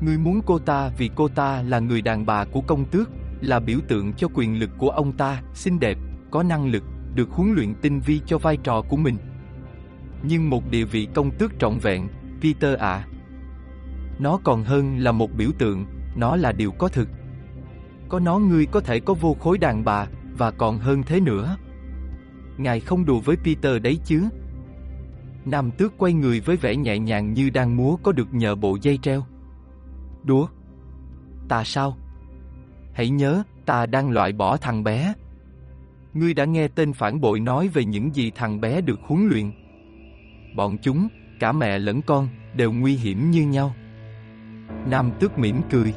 Ngươi 0.00 0.18
muốn 0.18 0.40
cô 0.46 0.58
ta 0.58 0.90
vì 0.98 1.10
cô 1.14 1.28
ta 1.28 1.62
là 1.62 1.78
người 1.78 2.02
đàn 2.02 2.26
bà 2.26 2.44
của 2.44 2.60
công 2.60 2.84
tước, 2.84 3.10
là 3.40 3.60
biểu 3.60 3.78
tượng 3.88 4.12
cho 4.12 4.28
quyền 4.34 4.58
lực 4.58 4.70
của 4.78 4.90
ông 4.90 5.12
ta, 5.12 5.42
xinh 5.54 5.80
đẹp, 5.80 5.98
có 6.30 6.42
năng 6.42 6.66
lực, 6.66 6.82
được 7.16 7.30
huấn 7.30 7.52
luyện 7.52 7.74
tinh 7.74 8.00
vi 8.00 8.20
cho 8.26 8.38
vai 8.38 8.56
trò 8.56 8.82
của 8.82 8.96
mình. 8.96 9.16
Nhưng 10.22 10.50
một 10.50 10.70
địa 10.70 10.84
vị 10.84 11.08
công 11.14 11.30
tước 11.30 11.58
trọn 11.58 11.78
vẹn, 11.78 12.08
Peter 12.42 12.78
ạ. 12.78 13.06
Nó 14.18 14.38
còn 14.44 14.64
hơn 14.64 14.98
là 14.98 15.12
một 15.12 15.30
biểu 15.36 15.50
tượng, 15.58 15.86
nó 16.16 16.36
là 16.36 16.52
điều 16.52 16.72
có 16.72 16.88
thực. 16.88 17.08
Có 18.08 18.18
nó 18.18 18.38
ngươi 18.38 18.66
có 18.66 18.80
thể 18.80 19.00
có 19.00 19.14
vô 19.14 19.36
khối 19.40 19.58
đàn 19.58 19.84
bà, 19.84 20.06
và 20.38 20.50
còn 20.50 20.78
hơn 20.78 21.02
thế 21.02 21.20
nữa. 21.20 21.56
Ngài 22.56 22.80
không 22.80 23.04
đùa 23.04 23.20
với 23.20 23.36
Peter 23.36 23.82
đấy 23.82 23.98
chứ? 24.04 24.24
Nam 25.44 25.70
tước 25.70 25.98
quay 25.98 26.12
người 26.12 26.40
với 26.40 26.56
vẻ 26.56 26.76
nhẹ 26.76 26.98
nhàng 26.98 27.32
như 27.32 27.50
đang 27.50 27.76
múa 27.76 27.96
có 27.96 28.12
được 28.12 28.34
nhờ 28.34 28.54
bộ 28.54 28.78
dây 28.82 28.98
treo. 29.02 29.24
Đùa? 30.24 30.48
Ta 31.48 31.64
sao? 31.64 31.96
Hãy 32.92 33.08
nhớ, 33.08 33.42
ta 33.66 33.86
đang 33.86 34.10
loại 34.10 34.32
bỏ 34.32 34.56
thằng 34.56 34.84
bé. 34.84 35.14
Ngươi 36.16 36.34
đã 36.34 36.44
nghe 36.44 36.68
tên 36.68 36.92
phản 36.92 37.20
bội 37.20 37.40
nói 37.40 37.68
về 37.68 37.84
những 37.84 38.14
gì 38.14 38.30
thằng 38.34 38.60
bé 38.60 38.80
được 38.80 39.00
huấn 39.02 39.28
luyện. 39.28 39.52
Bọn 40.54 40.78
chúng, 40.78 41.08
cả 41.40 41.52
mẹ 41.52 41.78
lẫn 41.78 42.02
con, 42.02 42.28
đều 42.54 42.72
nguy 42.72 42.96
hiểm 42.96 43.30
như 43.30 43.46
nhau. 43.46 43.74
Nam 44.86 45.10
tước 45.20 45.38
mỉm 45.38 45.60
cười. 45.70 45.94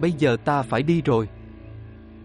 Bây 0.00 0.12
giờ 0.12 0.36
ta 0.44 0.62
phải 0.62 0.82
đi 0.82 1.02
rồi. 1.02 1.28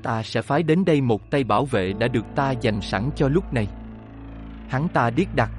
Ta 0.03 0.24
sẽ 0.24 0.41
phái 0.41 0.63
đến 0.63 0.86
đây 0.86 1.01
một 1.01 1.32
tay 1.32 1.44
bảo 1.44 1.65
vệ 1.65 1.94
đã 1.94 2.08
được 2.08 2.25
ta 2.36 2.51
dành 2.51 2.82
sẵn 2.82 3.10
cho 3.15 3.27
lúc 3.27 3.53
này. 3.53 3.68
Hắn 4.70 4.88
ta 4.94 5.10
điếc 5.10 5.36
đặt. 5.36 5.51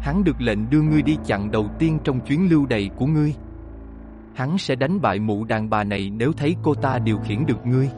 Hắn 0.00 0.24
được 0.24 0.40
lệnh 0.40 0.70
đưa 0.70 0.82
ngươi 0.82 1.02
đi 1.02 1.16
chặn 1.26 1.50
đầu 1.50 1.70
tiên 1.78 1.98
trong 2.04 2.20
chuyến 2.20 2.50
lưu 2.50 2.66
đầy 2.66 2.90
của 2.96 3.06
ngươi. 3.06 3.34
Hắn 4.34 4.58
sẽ 4.58 4.74
đánh 4.74 5.00
bại 5.00 5.18
mụ 5.18 5.44
đàn 5.44 5.70
bà 5.70 5.84
này 5.84 6.10
nếu 6.10 6.32
thấy 6.32 6.56
cô 6.62 6.74
ta 6.74 6.98
điều 6.98 7.18
khiển 7.18 7.46
được 7.46 7.66
ngươi. 7.66 7.90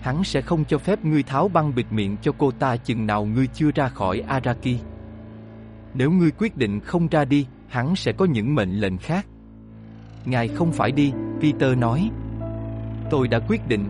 Hắn 0.00 0.24
sẽ 0.24 0.40
không 0.40 0.64
cho 0.64 0.78
phép 0.78 1.04
ngươi 1.04 1.22
tháo 1.22 1.48
băng 1.48 1.74
bịt 1.74 1.86
miệng 1.90 2.16
cho 2.22 2.32
cô 2.38 2.50
ta 2.50 2.76
chừng 2.76 3.06
nào 3.06 3.24
ngươi 3.24 3.46
chưa 3.46 3.70
ra 3.74 3.88
khỏi 3.88 4.20
Araki. 4.20 4.80
Nếu 5.94 6.10
ngươi 6.10 6.30
quyết 6.30 6.56
định 6.56 6.80
không 6.80 7.08
ra 7.08 7.24
đi, 7.24 7.46
hắn 7.68 7.96
sẽ 7.96 8.12
có 8.12 8.24
những 8.24 8.54
mệnh 8.54 8.80
lệnh 8.80 8.98
khác. 8.98 9.26
Ngài 10.24 10.48
không 10.48 10.72
phải 10.72 10.92
đi, 10.92 11.12
Peter 11.40 11.78
nói. 11.78 12.10
Tôi 13.10 13.28
đã 13.28 13.38
quyết 13.48 13.68
định. 13.68 13.84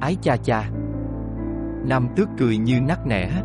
Ái 0.00 0.16
cha 0.22 0.36
cha. 0.36 0.70
Nam 1.86 2.08
tước 2.16 2.28
cười 2.38 2.56
như 2.56 2.80
nắc 2.80 3.06
nẻ. 3.06 3.42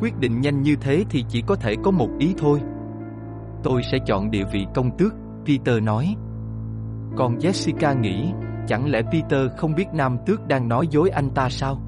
Quyết 0.00 0.18
định 0.18 0.40
nhanh 0.40 0.62
như 0.62 0.76
thế 0.76 1.04
thì 1.10 1.24
chỉ 1.28 1.42
có 1.46 1.56
thể 1.56 1.74
có 1.84 1.90
một 1.90 2.08
ý 2.18 2.34
thôi. 2.38 2.60
Tôi 3.62 3.82
sẽ 3.92 3.98
chọn 4.06 4.30
địa 4.30 4.44
vị 4.52 4.66
công 4.74 4.96
tước, 4.98 5.14
Peter 5.46 5.82
nói. 5.82 6.16
Còn 7.16 7.38
Jessica 7.38 8.00
nghĩ, 8.00 8.32
chẳng 8.66 8.90
lẽ 8.90 9.02
Peter 9.02 9.50
không 9.56 9.74
biết 9.74 9.86
nam 9.92 10.16
tước 10.26 10.48
đang 10.48 10.68
nói 10.68 10.86
dối 10.90 11.10
anh 11.10 11.30
ta 11.30 11.48
sao? 11.48 11.78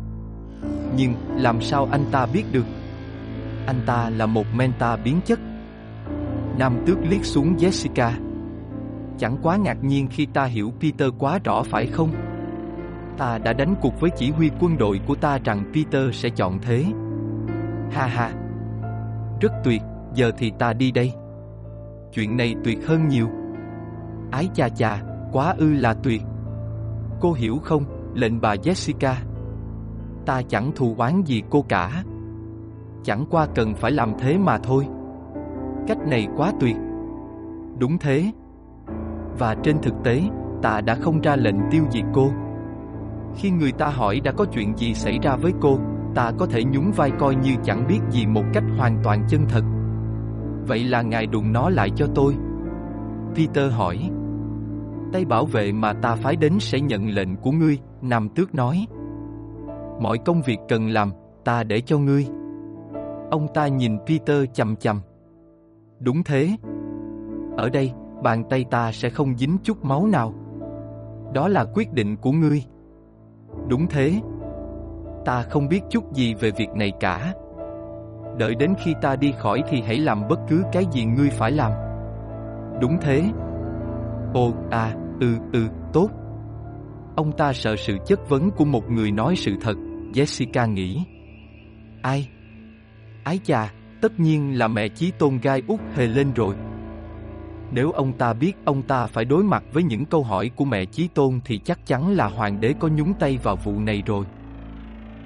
Nhưng, 0.96 1.14
làm 1.36 1.60
sao 1.60 1.88
anh 1.90 2.04
ta 2.12 2.26
biết 2.26 2.44
được? 2.52 2.66
Anh 3.66 3.80
ta 3.86 4.10
là 4.10 4.26
một 4.26 4.46
menta 4.54 4.96
biến 4.96 5.20
chất. 5.24 5.38
Nam 6.58 6.76
tước 6.86 6.98
liếc 7.02 7.24
xuống 7.24 7.56
Jessica. 7.56 8.10
Chẳng 9.18 9.36
quá 9.42 9.56
ngạc 9.56 9.84
nhiên 9.84 10.08
khi 10.10 10.26
ta 10.26 10.44
hiểu 10.44 10.72
Peter 10.80 11.08
quá 11.18 11.38
rõ 11.44 11.62
phải 11.62 11.86
không? 11.86 12.10
Ta 13.18 13.38
đã 13.38 13.52
đánh 13.52 13.74
cuộc 13.80 14.00
với 14.00 14.10
chỉ 14.16 14.30
huy 14.30 14.50
quân 14.60 14.78
đội 14.78 15.00
của 15.06 15.14
ta 15.14 15.38
rằng 15.44 15.72
Peter 15.74 16.14
sẽ 16.14 16.28
chọn 16.28 16.58
thế. 16.62 16.84
Ha 17.90 18.06
ha. 18.06 18.32
Rất 19.40 19.52
tuyệt, 19.64 19.82
giờ 20.14 20.30
thì 20.38 20.52
ta 20.58 20.72
đi 20.72 20.92
đây. 20.92 21.12
Chuyện 22.12 22.36
này 22.36 22.54
tuyệt 22.64 22.78
hơn 22.86 23.08
nhiều. 23.08 23.28
Ái 24.30 24.48
cha 24.54 24.68
cha, 24.68 25.02
quá 25.32 25.54
ư 25.58 25.74
là 25.74 25.94
tuyệt. 25.94 26.22
Cô 27.20 27.32
hiểu 27.32 27.58
không, 27.62 27.84
lệnh 28.14 28.40
bà 28.40 28.54
Jessica? 28.54 29.14
Ta 30.26 30.42
chẳng 30.42 30.72
thù 30.74 30.94
oán 30.98 31.22
gì 31.22 31.42
cô 31.50 31.62
cả. 31.68 32.04
Chẳng 33.02 33.24
qua 33.30 33.46
cần 33.54 33.74
phải 33.74 33.90
làm 33.90 34.12
thế 34.18 34.38
mà 34.38 34.58
thôi. 34.58 34.86
Cách 35.86 35.98
này 36.08 36.28
quá 36.36 36.52
tuyệt. 36.60 36.76
Đúng 37.78 37.98
thế. 37.98 38.30
Và 39.38 39.54
trên 39.62 39.78
thực 39.82 39.94
tế, 40.04 40.22
ta 40.62 40.80
đã 40.80 40.94
không 40.94 41.20
ra 41.20 41.36
lệnh 41.36 41.56
tiêu 41.70 41.84
diệt 41.90 42.04
cô. 42.12 42.30
Khi 43.36 43.50
người 43.50 43.72
ta 43.72 43.86
hỏi 43.86 44.20
đã 44.20 44.32
có 44.32 44.44
chuyện 44.44 44.76
gì 44.76 44.94
xảy 44.94 45.18
ra 45.22 45.36
với 45.36 45.52
cô, 45.60 45.78
ta 46.14 46.32
có 46.38 46.46
thể 46.46 46.64
nhún 46.64 46.90
vai 46.90 47.10
coi 47.18 47.34
như 47.34 47.54
chẳng 47.64 47.86
biết 47.88 48.00
gì 48.10 48.26
một 48.26 48.44
cách 48.52 48.64
hoàn 48.78 49.00
toàn 49.04 49.24
chân 49.28 49.44
thật. 49.48 49.64
Vậy 50.66 50.84
là 50.84 51.02
ngài 51.02 51.26
đụng 51.26 51.52
nó 51.52 51.70
lại 51.70 51.90
cho 51.96 52.06
tôi. 52.14 52.36
Peter 53.34 53.72
hỏi. 53.72 54.10
Tay 55.14 55.24
bảo 55.24 55.46
vệ 55.46 55.72
mà 55.72 55.92
ta 55.92 56.14
phái 56.14 56.36
đến 56.36 56.52
sẽ 56.60 56.80
nhận 56.80 57.08
lệnh 57.08 57.36
của 57.36 57.50
ngươi, 57.50 57.78
Nam 58.02 58.28
Tước 58.28 58.54
nói. 58.54 58.86
Mọi 60.00 60.18
công 60.18 60.42
việc 60.42 60.58
cần 60.68 60.88
làm, 60.88 61.12
ta 61.44 61.62
để 61.62 61.80
cho 61.80 61.98
ngươi. 61.98 62.26
Ông 63.30 63.46
ta 63.54 63.66
nhìn 63.66 63.98
Peter 64.06 64.44
chầm 64.52 64.76
chầm. 64.76 65.00
Đúng 66.00 66.22
thế. 66.24 66.48
Ở 67.56 67.68
đây, 67.68 67.92
bàn 68.22 68.44
tay 68.50 68.64
ta 68.70 68.92
sẽ 68.92 69.10
không 69.10 69.36
dính 69.36 69.56
chút 69.62 69.84
máu 69.84 70.06
nào. 70.06 70.34
Đó 71.32 71.48
là 71.48 71.64
quyết 71.74 71.92
định 71.92 72.16
của 72.16 72.32
ngươi. 72.32 72.64
Đúng 73.68 73.86
thế. 73.86 74.20
Ta 75.24 75.42
không 75.42 75.68
biết 75.68 75.80
chút 75.90 76.12
gì 76.12 76.34
về 76.34 76.50
việc 76.50 76.68
này 76.74 76.92
cả. 77.00 77.34
Đợi 78.38 78.54
đến 78.54 78.74
khi 78.84 78.94
ta 79.02 79.16
đi 79.16 79.34
khỏi 79.38 79.62
thì 79.68 79.82
hãy 79.82 79.98
làm 79.98 80.28
bất 80.28 80.40
cứ 80.48 80.62
cái 80.72 80.86
gì 80.92 81.04
ngươi 81.04 81.28
phải 81.28 81.52
làm. 81.52 81.72
Đúng 82.80 82.96
thế. 83.00 83.22
Ồ, 84.34 84.52
à, 84.70 84.94
ừ, 85.20 85.36
ừ, 85.52 85.68
tốt. 85.92 86.10
Ông 87.16 87.32
ta 87.36 87.52
sợ 87.52 87.76
sự 87.76 87.96
chất 88.06 88.28
vấn 88.28 88.50
của 88.50 88.64
một 88.64 88.90
người 88.90 89.10
nói 89.10 89.36
sự 89.36 89.54
thật, 89.60 89.74
Jessica 90.12 90.72
nghĩ. 90.72 91.04
Ai? 92.02 92.28
Ái 93.24 93.40
chà, 93.44 93.72
tất 94.00 94.20
nhiên 94.20 94.58
là 94.58 94.68
mẹ 94.68 94.88
chí 94.88 95.10
tôn 95.10 95.38
gai 95.42 95.62
út 95.66 95.80
hề 95.94 96.06
lên 96.06 96.32
rồi. 96.32 96.54
Nếu 97.72 97.90
ông 97.90 98.12
ta 98.12 98.32
biết 98.32 98.52
ông 98.64 98.82
ta 98.82 99.06
phải 99.06 99.24
đối 99.24 99.44
mặt 99.44 99.64
với 99.72 99.82
những 99.82 100.04
câu 100.04 100.22
hỏi 100.22 100.50
của 100.56 100.64
mẹ 100.64 100.84
Chí 100.84 101.08
Tôn 101.08 101.40
thì 101.44 101.58
chắc 101.58 101.86
chắn 101.86 102.10
là 102.10 102.26
hoàng 102.26 102.60
đế 102.60 102.74
có 102.80 102.88
nhúng 102.88 103.14
tay 103.14 103.38
vào 103.42 103.56
vụ 103.56 103.80
này 103.80 104.02
rồi. 104.06 104.24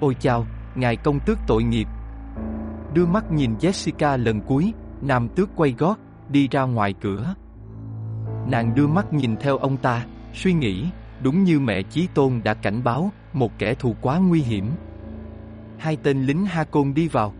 Ôi 0.00 0.16
chao, 0.20 0.46
ngài 0.74 0.96
công 0.96 1.20
tước 1.26 1.38
tội 1.46 1.62
nghiệp. 1.62 1.86
Đưa 2.94 3.06
mắt 3.06 3.32
nhìn 3.32 3.54
Jessica 3.54 4.24
lần 4.24 4.40
cuối, 4.40 4.72
nam 5.02 5.28
tước 5.28 5.48
quay 5.56 5.74
gót, 5.78 5.98
đi 6.28 6.48
ra 6.48 6.62
ngoài 6.62 6.94
cửa. 7.00 7.34
Nàng 8.50 8.74
đưa 8.74 8.86
mắt 8.86 9.12
nhìn 9.12 9.36
theo 9.36 9.58
ông 9.58 9.76
ta, 9.76 10.06
suy 10.34 10.52
nghĩ, 10.52 10.86
đúng 11.22 11.44
như 11.44 11.60
mẹ 11.60 11.82
Chí 11.82 12.08
Tôn 12.14 12.40
đã 12.44 12.54
cảnh 12.54 12.84
báo, 12.84 13.10
một 13.32 13.52
kẻ 13.58 13.74
thù 13.74 13.94
quá 14.00 14.18
nguy 14.18 14.40
hiểm. 14.40 14.70
Hai 15.78 15.96
tên 16.02 16.22
lính 16.22 16.46
Ha 16.46 16.64
Côn 16.64 16.94
đi 16.94 17.08
vào, 17.08 17.34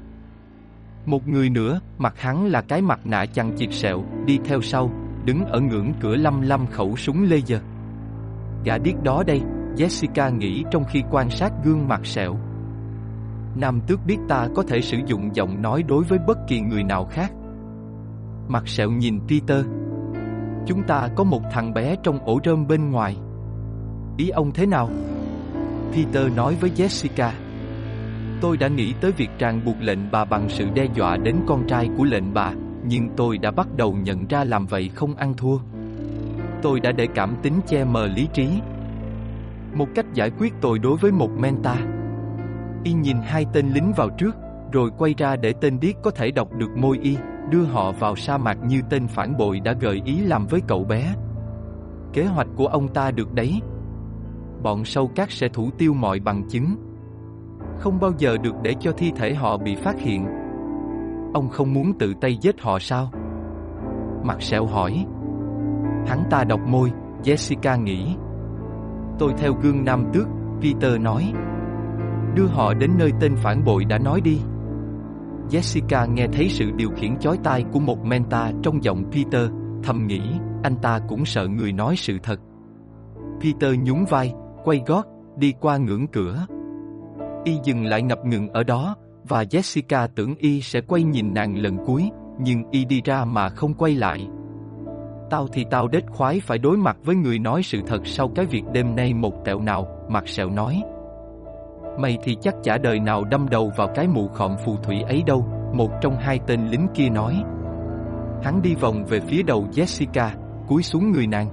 một 1.08 1.28
người 1.28 1.50
nữa, 1.50 1.80
mặt 1.98 2.20
hắn 2.20 2.46
là 2.46 2.62
cái 2.62 2.82
mặt 2.82 3.00
nạ 3.04 3.26
chằng 3.26 3.56
chịt 3.56 3.72
sẹo, 3.72 4.04
đi 4.26 4.38
theo 4.44 4.60
sau, 4.60 4.90
đứng 5.24 5.44
ở 5.44 5.60
ngưỡng 5.60 5.92
cửa 6.00 6.16
lăm 6.16 6.40
lăm 6.40 6.66
khẩu 6.66 6.96
súng 6.96 7.22
laser. 7.22 7.60
Gã 8.64 8.78
điếc 8.78 9.02
đó 9.02 9.22
đây, 9.26 9.40
Jessica 9.76 10.36
nghĩ 10.36 10.64
trong 10.70 10.84
khi 10.84 11.02
quan 11.10 11.30
sát 11.30 11.52
gương 11.64 11.88
mặt 11.88 12.06
sẹo. 12.06 12.36
Nam 13.56 13.80
tước 13.86 14.00
biết 14.06 14.16
ta 14.28 14.48
có 14.54 14.62
thể 14.62 14.80
sử 14.80 14.98
dụng 15.06 15.36
giọng 15.36 15.62
nói 15.62 15.82
đối 15.82 16.04
với 16.04 16.18
bất 16.26 16.38
kỳ 16.48 16.60
người 16.60 16.84
nào 16.84 17.04
khác. 17.04 17.32
Mặt 18.48 18.68
sẹo 18.68 18.90
nhìn 18.90 19.20
Peter. 19.28 19.66
Chúng 20.66 20.82
ta 20.82 21.08
có 21.16 21.24
một 21.24 21.42
thằng 21.52 21.74
bé 21.74 21.96
trong 22.02 22.18
ổ 22.18 22.40
rơm 22.44 22.66
bên 22.66 22.90
ngoài. 22.90 23.16
Ý 24.16 24.28
ông 24.28 24.52
thế 24.52 24.66
nào? 24.66 24.90
Peter 25.92 26.36
nói 26.36 26.56
với 26.60 26.70
Jessica. 26.76 27.30
Tôi 28.40 28.56
đã 28.56 28.68
nghĩ 28.68 28.94
tới 29.00 29.12
việc 29.12 29.30
ràng 29.38 29.60
buộc 29.64 29.76
lệnh 29.80 29.98
bà 30.10 30.24
bằng 30.24 30.48
sự 30.48 30.66
đe 30.74 30.86
dọa 30.94 31.16
đến 31.16 31.36
con 31.46 31.66
trai 31.66 31.88
của 31.98 32.04
lệnh 32.04 32.34
bà, 32.34 32.52
nhưng 32.84 33.08
tôi 33.16 33.38
đã 33.38 33.50
bắt 33.50 33.68
đầu 33.76 33.92
nhận 33.92 34.26
ra 34.28 34.44
làm 34.44 34.66
vậy 34.66 34.90
không 34.94 35.14
ăn 35.14 35.34
thua. 35.34 35.58
Tôi 36.62 36.80
đã 36.80 36.92
để 36.92 37.06
cảm 37.14 37.36
tính 37.42 37.60
che 37.66 37.84
mờ 37.84 38.06
lý 38.06 38.28
trí. 38.32 38.48
Một 39.74 39.88
cách 39.94 40.06
giải 40.14 40.30
quyết 40.38 40.54
tội 40.60 40.78
đối 40.78 40.96
với 40.96 41.12
một 41.12 41.30
menta. 41.38 41.76
Y 42.84 42.92
nhìn 42.92 43.16
hai 43.22 43.46
tên 43.52 43.68
lính 43.68 43.92
vào 43.96 44.10
trước, 44.10 44.36
rồi 44.72 44.90
quay 44.98 45.14
ra 45.18 45.36
để 45.36 45.52
tên 45.60 45.80
điếc 45.80 45.94
có 46.02 46.10
thể 46.10 46.30
đọc 46.30 46.48
được 46.52 46.76
môi 46.76 46.98
y, 47.02 47.16
đưa 47.50 47.64
họ 47.64 47.92
vào 47.92 48.16
sa 48.16 48.38
mạc 48.38 48.58
như 48.64 48.80
tên 48.90 49.06
phản 49.08 49.36
bội 49.36 49.60
đã 49.60 49.72
gợi 49.80 50.02
ý 50.04 50.20
làm 50.20 50.46
với 50.46 50.60
cậu 50.68 50.84
bé. 50.84 51.14
Kế 52.12 52.24
hoạch 52.24 52.48
của 52.56 52.66
ông 52.66 52.88
ta 52.88 53.10
được 53.10 53.34
đấy. 53.34 53.60
Bọn 54.62 54.84
sâu 54.84 55.10
cát 55.14 55.30
sẽ 55.30 55.48
thủ 55.48 55.70
tiêu 55.78 55.94
mọi 55.94 56.20
bằng 56.20 56.48
chứng 56.48 56.76
không 57.78 58.00
bao 58.00 58.12
giờ 58.18 58.36
được 58.42 58.54
để 58.62 58.74
cho 58.80 58.92
thi 58.92 59.12
thể 59.16 59.34
họ 59.34 59.58
bị 59.58 59.74
phát 59.74 60.00
hiện. 60.00 60.26
Ông 61.34 61.48
không 61.48 61.74
muốn 61.74 61.98
tự 61.98 62.14
tay 62.20 62.36
giết 62.40 62.60
họ 62.60 62.78
sao? 62.78 63.10
Mặt 64.24 64.42
sẹo 64.42 64.66
hỏi. 64.66 65.06
Hắn 66.06 66.22
ta 66.30 66.44
đọc 66.44 66.60
môi, 66.66 66.92
Jessica 67.24 67.82
nghĩ. 67.82 68.16
Tôi 69.18 69.32
theo 69.38 69.54
gương 69.62 69.84
nam 69.84 70.04
tước, 70.12 70.26
Peter 70.62 71.00
nói. 71.00 71.32
Đưa 72.34 72.46
họ 72.46 72.74
đến 72.74 72.90
nơi 72.98 73.12
tên 73.20 73.36
phản 73.36 73.64
bội 73.64 73.84
đã 73.84 73.98
nói 73.98 74.20
đi. 74.20 74.40
Jessica 75.50 76.12
nghe 76.12 76.26
thấy 76.32 76.48
sự 76.48 76.70
điều 76.76 76.90
khiển 76.90 77.18
chói 77.18 77.38
tai 77.44 77.64
của 77.72 77.80
một 77.80 78.04
menta 78.04 78.52
trong 78.62 78.84
giọng 78.84 79.04
Peter, 79.12 79.50
thầm 79.82 80.06
nghĩ, 80.06 80.20
anh 80.62 80.76
ta 80.82 81.00
cũng 81.08 81.24
sợ 81.24 81.46
người 81.46 81.72
nói 81.72 81.96
sự 81.96 82.18
thật. 82.22 82.40
Peter 83.40 83.78
nhún 83.82 84.04
vai, 84.04 84.32
quay 84.64 84.82
gót, 84.86 85.06
đi 85.36 85.54
qua 85.60 85.76
ngưỡng 85.76 86.06
cửa. 86.06 86.46
Y 87.44 87.52
dừng 87.64 87.84
lại 87.84 88.02
ngập 88.02 88.18
ngừng 88.24 88.48
ở 88.48 88.62
đó, 88.62 88.96
và 89.28 89.42
Jessica 89.42 90.08
tưởng 90.14 90.34
Y 90.34 90.60
sẽ 90.60 90.80
quay 90.80 91.02
nhìn 91.02 91.34
nàng 91.34 91.56
lần 91.56 91.76
cuối, 91.86 92.10
nhưng 92.40 92.62
Y 92.70 92.84
đi 92.84 93.02
ra 93.04 93.24
mà 93.24 93.48
không 93.48 93.74
quay 93.74 93.94
lại. 93.94 94.28
Tao 95.30 95.46
thì 95.52 95.64
tao 95.70 95.88
đết 95.88 96.02
khoái 96.10 96.40
phải 96.40 96.58
đối 96.58 96.76
mặt 96.76 96.96
với 97.04 97.16
người 97.16 97.38
nói 97.38 97.62
sự 97.62 97.80
thật 97.86 98.06
sau 98.06 98.28
cái 98.34 98.46
việc 98.46 98.62
đêm 98.72 98.96
nay 98.96 99.14
một 99.14 99.44
tẹo 99.44 99.60
nào, 99.60 99.86
mặt 100.08 100.28
sẹo 100.28 100.50
nói. 100.50 100.82
Mày 101.98 102.18
thì 102.22 102.36
chắc 102.40 102.54
chả 102.62 102.78
đời 102.78 103.00
nào 103.00 103.24
đâm 103.24 103.48
đầu 103.48 103.72
vào 103.76 103.88
cái 103.94 104.08
mụ 104.08 104.28
khọm 104.28 104.56
phù 104.64 104.76
thủy 104.76 105.02
ấy 105.02 105.22
đâu, 105.26 105.46
một 105.72 105.90
trong 106.00 106.16
hai 106.16 106.40
tên 106.46 106.66
lính 106.66 106.86
kia 106.94 107.08
nói. 107.08 107.42
Hắn 108.42 108.62
đi 108.62 108.74
vòng 108.74 109.04
về 109.04 109.20
phía 109.20 109.42
đầu 109.42 109.66
Jessica, 109.72 110.30
cúi 110.68 110.82
xuống 110.82 111.12
người 111.12 111.26
nàng. 111.26 111.48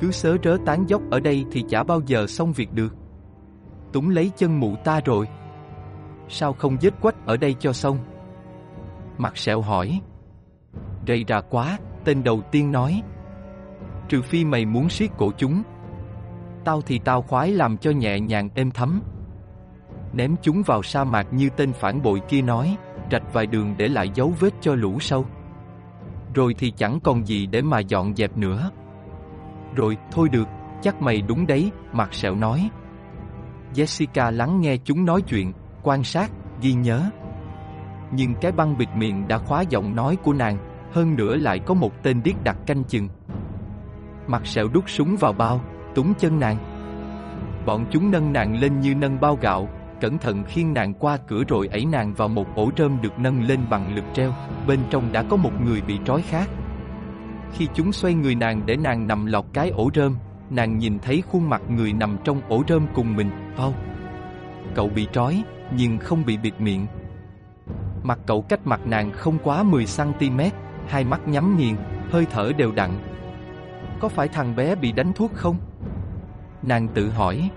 Cứ 0.00 0.10
sớ 0.10 0.36
rớ 0.42 0.56
tán 0.66 0.84
dốc 0.88 1.02
ở 1.10 1.20
đây 1.20 1.44
thì 1.52 1.64
chả 1.68 1.82
bao 1.82 2.00
giờ 2.06 2.26
xong 2.26 2.52
việc 2.52 2.72
được 2.72 2.94
túng 3.92 4.10
lấy 4.10 4.30
chân 4.36 4.60
mụ 4.60 4.76
ta 4.84 5.00
rồi. 5.04 5.28
Sao 6.28 6.52
không 6.52 6.76
giết 6.80 6.94
quách 7.00 7.26
ở 7.26 7.36
đây 7.36 7.54
cho 7.58 7.72
xong? 7.72 7.98
Mặt 9.18 9.36
sẹo 9.36 9.60
hỏi. 9.60 10.00
Rầy 11.06 11.24
ra 11.24 11.40
quá, 11.40 11.78
tên 12.04 12.24
đầu 12.24 12.42
tiên 12.50 12.72
nói. 12.72 13.02
Trừ 14.08 14.22
phi 14.22 14.44
mày 14.44 14.66
muốn 14.66 14.88
siết 14.88 15.10
cổ 15.18 15.30
chúng. 15.36 15.62
Tao 16.64 16.80
thì 16.80 17.00
tao 17.04 17.22
khoái 17.22 17.52
làm 17.52 17.76
cho 17.76 17.90
nhẹ 17.90 18.20
nhàng 18.20 18.48
êm 18.54 18.70
thấm. 18.70 19.02
Ném 20.12 20.36
chúng 20.42 20.62
vào 20.62 20.82
sa 20.82 21.04
mạc 21.04 21.26
như 21.32 21.48
tên 21.56 21.72
phản 21.72 22.02
bội 22.02 22.20
kia 22.28 22.42
nói, 22.42 22.76
rạch 23.10 23.32
vài 23.32 23.46
đường 23.46 23.74
để 23.78 23.88
lại 23.88 24.10
dấu 24.14 24.32
vết 24.40 24.54
cho 24.60 24.74
lũ 24.74 25.00
sâu. 25.00 25.26
Rồi 26.34 26.54
thì 26.58 26.70
chẳng 26.70 27.00
còn 27.00 27.26
gì 27.26 27.46
để 27.46 27.62
mà 27.62 27.78
dọn 27.78 28.14
dẹp 28.14 28.36
nữa. 28.36 28.70
Rồi, 29.74 29.96
thôi 30.10 30.28
được, 30.28 30.48
chắc 30.82 31.02
mày 31.02 31.22
đúng 31.22 31.46
đấy, 31.46 31.70
mặt 31.92 32.14
sẹo 32.14 32.34
nói. 32.34 32.70
Jessica 33.74 34.30
lắng 34.30 34.60
nghe 34.60 34.76
chúng 34.84 35.04
nói 35.04 35.22
chuyện, 35.22 35.52
quan 35.82 36.04
sát, 36.04 36.30
ghi 36.60 36.72
nhớ. 36.72 37.10
Nhưng 38.10 38.34
cái 38.34 38.52
băng 38.52 38.78
bịt 38.78 38.88
miệng 38.96 39.28
đã 39.28 39.38
khóa 39.38 39.62
giọng 39.62 39.96
nói 39.96 40.16
của 40.16 40.32
nàng, 40.32 40.58
hơn 40.92 41.16
nữa 41.16 41.36
lại 41.36 41.58
có 41.58 41.74
một 41.74 42.02
tên 42.02 42.22
điếc 42.24 42.44
đặt 42.44 42.56
canh 42.66 42.84
chừng. 42.84 43.08
Mặt 44.26 44.46
sẹo 44.46 44.68
đút 44.68 44.84
súng 44.86 45.16
vào 45.16 45.32
bao, 45.32 45.60
túng 45.94 46.14
chân 46.14 46.40
nàng. 46.40 46.56
Bọn 47.66 47.86
chúng 47.90 48.10
nâng 48.10 48.32
nàng 48.32 48.60
lên 48.60 48.80
như 48.80 48.94
nâng 48.94 49.20
bao 49.20 49.38
gạo, 49.40 49.68
cẩn 50.02 50.18
thận 50.18 50.44
khiêng 50.44 50.74
nàng 50.74 50.94
qua 50.94 51.16
cửa 51.16 51.42
rồi 51.48 51.66
ấy 51.66 51.84
nàng 51.84 52.14
vào 52.14 52.28
một 52.28 52.46
ổ 52.54 52.70
rơm 52.76 53.02
được 53.02 53.18
nâng 53.18 53.42
lên 53.42 53.60
bằng 53.70 53.94
lực 53.94 54.04
treo, 54.14 54.32
bên 54.66 54.78
trong 54.90 55.12
đã 55.12 55.22
có 55.22 55.36
một 55.36 55.50
người 55.64 55.80
bị 55.80 55.98
trói 56.04 56.22
khác. 56.22 56.48
Khi 57.52 57.68
chúng 57.74 57.92
xoay 57.92 58.14
người 58.14 58.34
nàng 58.34 58.62
để 58.66 58.76
nàng 58.76 59.06
nằm 59.06 59.26
lọt 59.26 59.44
cái 59.52 59.70
ổ 59.70 59.90
rơm, 59.94 60.16
nàng 60.50 60.78
nhìn 60.78 60.98
thấy 60.98 61.22
khuôn 61.30 61.50
mặt 61.50 61.62
người 61.68 61.92
nằm 61.92 62.16
trong 62.24 62.40
ổ 62.48 62.62
rơm 62.68 62.86
cùng 62.94 63.16
mình, 63.16 63.30
Paul. 63.56 63.74
Cậu 64.74 64.88
bị 64.88 65.06
trói, 65.12 65.42
nhưng 65.76 65.98
không 65.98 66.24
bị 66.24 66.36
bịt 66.36 66.60
miệng. 66.60 66.86
Mặt 68.02 68.18
cậu 68.26 68.42
cách 68.42 68.66
mặt 68.66 68.80
nàng 68.86 69.12
không 69.12 69.38
quá 69.42 69.64
10cm, 69.64 70.50
hai 70.88 71.04
mắt 71.04 71.28
nhắm 71.28 71.56
nghiền, 71.58 71.76
hơi 72.10 72.26
thở 72.30 72.52
đều 72.56 72.72
đặn. 72.72 72.90
Có 74.00 74.08
phải 74.08 74.28
thằng 74.28 74.56
bé 74.56 74.74
bị 74.74 74.92
đánh 74.92 75.12
thuốc 75.12 75.32
không? 75.34 75.56
Nàng 76.62 76.88
tự 76.88 77.10
hỏi. 77.10 77.50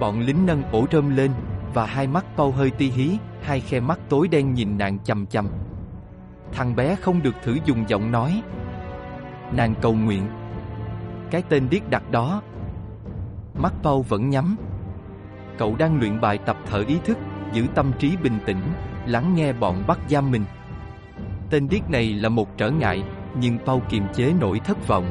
Bọn 0.00 0.20
lính 0.20 0.46
nâng 0.46 0.62
ổ 0.72 0.86
trơm 0.86 1.16
lên, 1.16 1.30
và 1.74 1.86
hai 1.86 2.06
mắt 2.06 2.24
Paul 2.36 2.54
hơi 2.54 2.70
ti 2.70 2.90
hí, 2.90 3.18
hai 3.42 3.60
khe 3.60 3.80
mắt 3.80 3.98
tối 4.08 4.28
đen 4.28 4.54
nhìn 4.54 4.78
nàng 4.78 4.98
chầm 4.98 5.26
chầm. 5.26 5.48
Thằng 6.52 6.76
bé 6.76 6.94
không 6.94 7.22
được 7.22 7.34
thử 7.42 7.58
dùng 7.64 7.84
giọng 7.88 8.12
nói. 8.12 8.42
Nàng 9.52 9.74
cầu 9.82 9.94
nguyện. 9.94 10.28
Cái 11.30 11.42
tên 11.48 11.68
điếc 11.70 11.90
đặt 11.90 12.10
đó. 12.10 12.42
Mắt 13.54 13.72
Paul 13.82 14.02
vẫn 14.08 14.30
nhắm. 14.30 14.56
Cậu 15.58 15.76
đang 15.76 15.98
luyện 15.98 16.20
bài 16.20 16.38
tập 16.38 16.56
thở 16.66 16.84
ý 16.88 16.98
thức, 17.04 17.18
giữ 17.52 17.66
tâm 17.74 17.92
trí 17.98 18.16
bình 18.16 18.38
tĩnh, 18.46 18.60
lắng 19.06 19.34
nghe 19.34 19.52
bọn 19.52 19.84
bắt 19.86 19.98
giam 20.08 20.30
mình. 20.30 20.44
Tên 21.50 21.68
điếc 21.68 21.90
này 21.90 22.12
là 22.12 22.28
một 22.28 22.56
trở 22.56 22.70
ngại, 22.70 23.04
nhưng 23.40 23.58
Paul 23.66 23.80
kiềm 23.88 24.04
chế 24.14 24.32
nỗi 24.40 24.60
thất 24.60 24.88
vọng. 24.88 25.10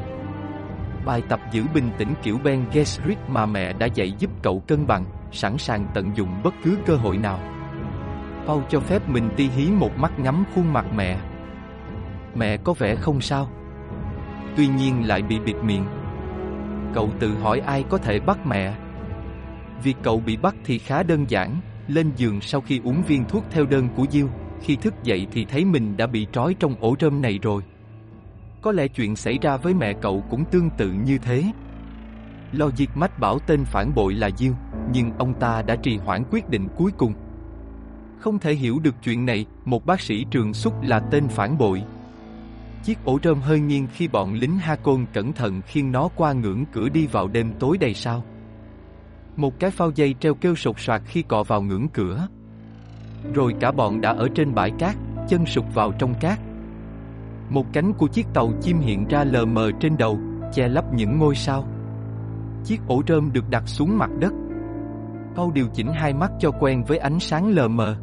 Bài 1.06 1.22
tập 1.28 1.40
giữ 1.52 1.64
bình 1.74 1.90
tĩnh 1.98 2.14
kiểu 2.22 2.38
Ben 2.44 2.64
Gesserit 2.72 3.18
mà 3.28 3.46
mẹ 3.46 3.72
đã 3.72 3.86
dạy 3.86 4.12
giúp 4.18 4.27
cậu 4.42 4.62
cân 4.66 4.86
bằng, 4.86 5.04
sẵn 5.32 5.58
sàng 5.58 5.86
tận 5.94 6.10
dụng 6.16 6.42
bất 6.42 6.54
cứ 6.64 6.78
cơ 6.86 6.96
hội 6.96 7.18
nào. 7.18 7.40
Paul 8.46 8.62
cho 8.68 8.80
phép 8.80 9.08
mình 9.08 9.30
ti 9.36 9.48
hí 9.48 9.70
một 9.70 9.98
mắt 9.98 10.18
ngắm 10.18 10.44
khuôn 10.54 10.72
mặt 10.72 10.86
mẹ. 10.96 11.18
Mẹ 12.34 12.56
có 12.56 12.72
vẻ 12.72 12.94
không 12.94 13.20
sao. 13.20 13.48
Tuy 14.56 14.68
nhiên 14.68 15.08
lại 15.08 15.22
bị 15.22 15.38
bịt 15.40 15.56
miệng. 15.62 15.84
Cậu 16.94 17.10
tự 17.20 17.34
hỏi 17.34 17.60
ai 17.60 17.84
có 17.88 17.98
thể 17.98 18.20
bắt 18.20 18.46
mẹ. 18.46 18.74
Việc 19.82 19.96
cậu 20.02 20.20
bị 20.20 20.36
bắt 20.36 20.54
thì 20.64 20.78
khá 20.78 21.02
đơn 21.02 21.24
giản, 21.28 21.60
lên 21.88 22.10
giường 22.16 22.40
sau 22.40 22.60
khi 22.60 22.80
uống 22.84 23.02
viên 23.02 23.24
thuốc 23.24 23.44
theo 23.50 23.66
đơn 23.66 23.88
của 23.96 24.06
Diêu, 24.10 24.28
khi 24.60 24.76
thức 24.76 24.94
dậy 25.02 25.26
thì 25.32 25.44
thấy 25.44 25.64
mình 25.64 25.96
đã 25.96 26.06
bị 26.06 26.26
trói 26.32 26.54
trong 26.54 26.74
ổ 26.80 26.96
rơm 27.00 27.22
này 27.22 27.38
rồi. 27.42 27.62
Có 28.62 28.72
lẽ 28.72 28.88
chuyện 28.88 29.16
xảy 29.16 29.38
ra 29.42 29.56
với 29.56 29.74
mẹ 29.74 29.92
cậu 29.92 30.24
cũng 30.30 30.44
tương 30.44 30.70
tự 30.70 30.92
như 30.92 31.18
thế. 31.18 31.44
Lo 32.52 32.70
diệt 32.76 32.88
mách 32.94 33.18
bảo 33.18 33.38
tên 33.38 33.64
phản 33.64 33.94
bội 33.94 34.14
là 34.14 34.30
Diêu, 34.36 34.52
nhưng 34.92 35.12
ông 35.18 35.34
ta 35.34 35.62
đã 35.62 35.76
trì 35.76 35.96
hoãn 35.96 36.24
quyết 36.30 36.48
định 36.48 36.68
cuối 36.76 36.92
cùng. 36.98 37.12
Không 38.18 38.38
thể 38.38 38.54
hiểu 38.54 38.78
được 38.78 38.94
chuyện 39.02 39.26
này, 39.26 39.46
một 39.64 39.86
bác 39.86 40.00
sĩ 40.00 40.24
trường 40.30 40.54
xúc 40.54 40.82
là 40.82 41.00
tên 41.00 41.28
phản 41.28 41.58
bội. 41.58 41.82
Chiếc 42.84 43.04
ổ 43.04 43.18
rơm 43.22 43.40
hơi 43.40 43.60
nghiêng 43.60 43.86
khi 43.92 44.08
bọn 44.08 44.34
lính 44.34 44.58
Ha 44.58 44.76
Côn 44.76 45.06
cẩn 45.12 45.32
thận 45.32 45.62
khiêng 45.66 45.92
nó 45.92 46.08
qua 46.16 46.32
ngưỡng 46.32 46.64
cửa 46.72 46.88
đi 46.88 47.06
vào 47.06 47.28
đêm 47.28 47.52
tối 47.58 47.78
đầy 47.78 47.94
sao. 47.94 48.24
Một 49.36 49.60
cái 49.60 49.70
phao 49.70 49.90
dây 49.94 50.14
treo 50.20 50.34
kêu 50.34 50.54
sột 50.54 50.80
soạt 50.80 51.02
khi 51.06 51.22
cọ 51.22 51.42
vào 51.42 51.62
ngưỡng 51.62 51.88
cửa. 51.88 52.28
Rồi 53.34 53.54
cả 53.60 53.72
bọn 53.72 54.00
đã 54.00 54.12
ở 54.12 54.28
trên 54.34 54.54
bãi 54.54 54.70
cát, 54.78 54.96
chân 55.28 55.46
sụp 55.46 55.74
vào 55.74 55.92
trong 55.98 56.14
cát. 56.20 56.38
Một 57.50 57.66
cánh 57.72 57.92
của 57.92 58.06
chiếc 58.06 58.26
tàu 58.34 58.52
chim 58.62 58.78
hiện 58.78 59.08
ra 59.08 59.24
lờ 59.24 59.44
mờ 59.44 59.70
trên 59.80 59.96
đầu, 59.96 60.18
che 60.52 60.68
lấp 60.68 60.84
những 60.94 61.18
ngôi 61.18 61.34
sao. 61.34 61.68
Chiếc 62.68 62.80
ổ 62.86 63.02
rơm 63.08 63.32
được 63.32 63.50
đặt 63.50 63.68
xuống 63.68 63.98
mặt 63.98 64.10
đất. 64.20 64.32
cậu 65.36 65.50
điều 65.50 65.66
chỉnh 65.74 65.86
hai 65.94 66.12
mắt 66.12 66.30
cho 66.38 66.50
quen 66.60 66.84
với 66.84 66.98
ánh 66.98 67.20
sáng 67.20 67.48
lờ 67.48 67.68
mờ. 67.68 67.96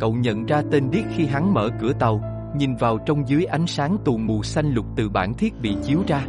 Cậu 0.00 0.14
nhận 0.14 0.46
ra 0.46 0.62
tên 0.70 0.90
điếc 0.90 1.04
khi 1.10 1.26
hắn 1.26 1.54
mở 1.54 1.68
cửa 1.80 1.92
tàu, 1.92 2.20
nhìn 2.56 2.76
vào 2.76 2.98
trong 3.06 3.28
dưới 3.28 3.44
ánh 3.44 3.66
sáng 3.66 3.96
tù 4.04 4.16
mù 4.16 4.42
xanh 4.42 4.74
lục 4.74 4.86
từ 4.96 5.08
bản 5.08 5.34
thiết 5.34 5.60
bị 5.60 5.76
chiếu 5.82 6.02
ra. 6.06 6.26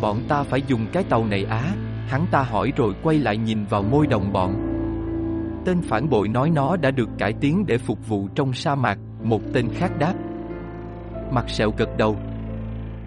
Bọn 0.00 0.20
ta 0.28 0.42
phải 0.42 0.62
dùng 0.66 0.86
cái 0.92 1.04
tàu 1.04 1.26
này 1.26 1.44
á, 1.44 1.74
hắn 2.06 2.26
ta 2.30 2.42
hỏi 2.42 2.72
rồi 2.76 2.94
quay 3.02 3.18
lại 3.18 3.36
nhìn 3.36 3.64
vào 3.64 3.82
môi 3.82 4.06
đồng 4.06 4.32
bọn. 4.32 4.54
Tên 5.64 5.80
phản 5.82 6.08
bội 6.08 6.28
nói 6.28 6.50
nó 6.50 6.76
đã 6.76 6.90
được 6.90 7.08
cải 7.18 7.32
tiến 7.32 7.66
để 7.66 7.78
phục 7.78 8.08
vụ 8.08 8.28
trong 8.34 8.52
sa 8.52 8.74
mạc, 8.74 8.98
một 9.22 9.40
tên 9.52 9.68
khác 9.74 9.92
đáp. 9.98 10.14
Mặt 11.32 11.48
sẹo 11.48 11.70
gật 11.76 11.96
đầu. 11.98 12.16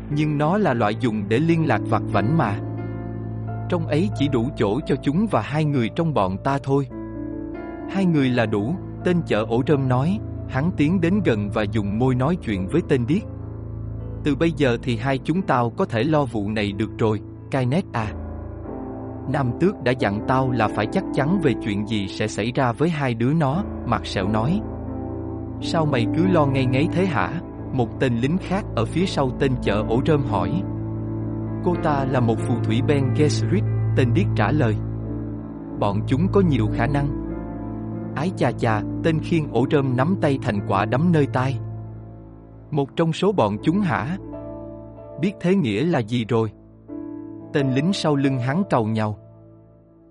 Nhưng 0.10 0.38
nó 0.38 0.58
là 0.58 0.74
loại 0.74 0.96
dùng 1.00 1.24
để 1.30 1.40
liên 1.40 1.68
lạc 1.68 1.82
vặt 1.90 2.02
vảnh 2.12 2.38
mà. 2.38 2.60
Trong 3.70 3.88
ấy 3.88 4.10
chỉ 4.16 4.28
đủ 4.28 4.50
chỗ 4.56 4.80
cho 4.86 4.96
chúng 5.02 5.28
và 5.32 5.42
hai 5.42 5.66
người 5.66 5.90
trong 5.96 6.14
bọn 6.14 6.38
ta 6.44 6.58
thôi. 6.64 6.88
Hai 7.90 8.06
người 8.06 8.30
là 8.30 8.46
đủ, 8.46 8.76
tên 9.06 9.22
chợ 9.26 9.46
ổ 9.50 9.62
rơm 9.68 9.90
nói, 9.90 10.20
hắn 10.50 10.72
tiến 10.78 11.02
đến 11.02 11.22
gần 11.26 11.50
và 11.50 11.64
dùng 11.72 12.00
môi 12.00 12.16
nói 12.16 12.36
chuyện 12.36 12.68
với 12.68 12.82
tên 12.90 13.06
điếc. 13.08 13.22
Từ 14.24 14.36
bây 14.36 14.52
giờ 14.52 14.78
thì 14.84 14.98
hai 14.98 15.18
chúng 15.18 15.42
tao 15.42 15.70
có 15.70 15.86
thể 15.86 16.04
lo 16.04 16.26
vụ 16.26 16.50
này 16.50 16.72
được 16.72 16.90
rồi, 16.98 17.20
Kainet 17.52 17.84
à. 17.94 18.14
Nam 19.34 19.52
Tước 19.60 19.84
đã 19.84 19.92
dặn 20.00 20.26
tao 20.28 20.52
là 20.52 20.68
phải 20.68 20.88
chắc 20.92 21.04
chắn 21.14 21.40
về 21.44 21.54
chuyện 21.64 21.88
gì 21.88 22.08
sẽ 22.08 22.28
xảy 22.28 22.52
ra 22.56 22.72
với 22.72 22.90
hai 22.90 23.14
đứa 23.14 23.34
nó, 23.34 23.64
mặt 23.86 24.06
sẹo 24.06 24.28
nói. 24.28 24.62
Sao 25.62 25.86
mày 25.86 26.06
cứ 26.16 26.28
lo 26.28 26.46
ngay 26.46 26.66
ngáy 26.66 26.88
thế 26.92 27.06
hả? 27.06 27.32
Một 27.74 28.00
tên 28.00 28.18
lính 28.18 28.38
khác 28.38 28.66
ở 28.76 28.86
phía 28.86 29.06
sau 29.06 29.30
tên 29.40 29.52
chợ 29.62 29.84
ổ 29.90 30.02
rơm 30.06 30.24
hỏi. 30.24 30.64
Cô 31.64 31.76
ta 31.84 32.06
là 32.06 32.20
một 32.20 32.40
phù 32.40 32.54
thủy 32.64 32.82
Ben 32.88 33.14
Gesserit, 33.16 33.64
tên 33.96 34.14
điếc 34.14 34.26
trả 34.36 34.52
lời. 34.52 34.76
Bọn 35.80 36.00
chúng 36.08 36.28
có 36.32 36.42
nhiều 36.42 36.68
khả 36.74 36.88
năng. 36.88 37.08
Ái 38.16 38.32
chà 38.38 38.52
chà, 38.52 38.82
tên 39.04 39.20
khiên 39.20 39.48
ổ 39.52 39.66
rơm 39.72 39.98
nắm 39.98 40.16
tay 40.22 40.40
thành 40.42 40.60
quả 40.68 40.86
đấm 40.86 41.12
nơi 41.12 41.28
tai. 41.34 41.60
Một 42.72 42.96
trong 42.96 43.14
số 43.14 43.32
bọn 43.32 43.58
chúng 43.64 43.80
hả? 43.80 44.18
Biết 45.22 45.34
thế 45.42 45.56
nghĩa 45.56 45.86
là 45.86 46.00
gì 46.00 46.26
rồi? 46.26 46.52
Tên 47.54 47.72
lính 47.72 47.94
sau 47.94 48.16
lưng 48.16 48.40
hắn 48.40 48.64
cầu 48.70 48.86
nhau. 48.86 49.18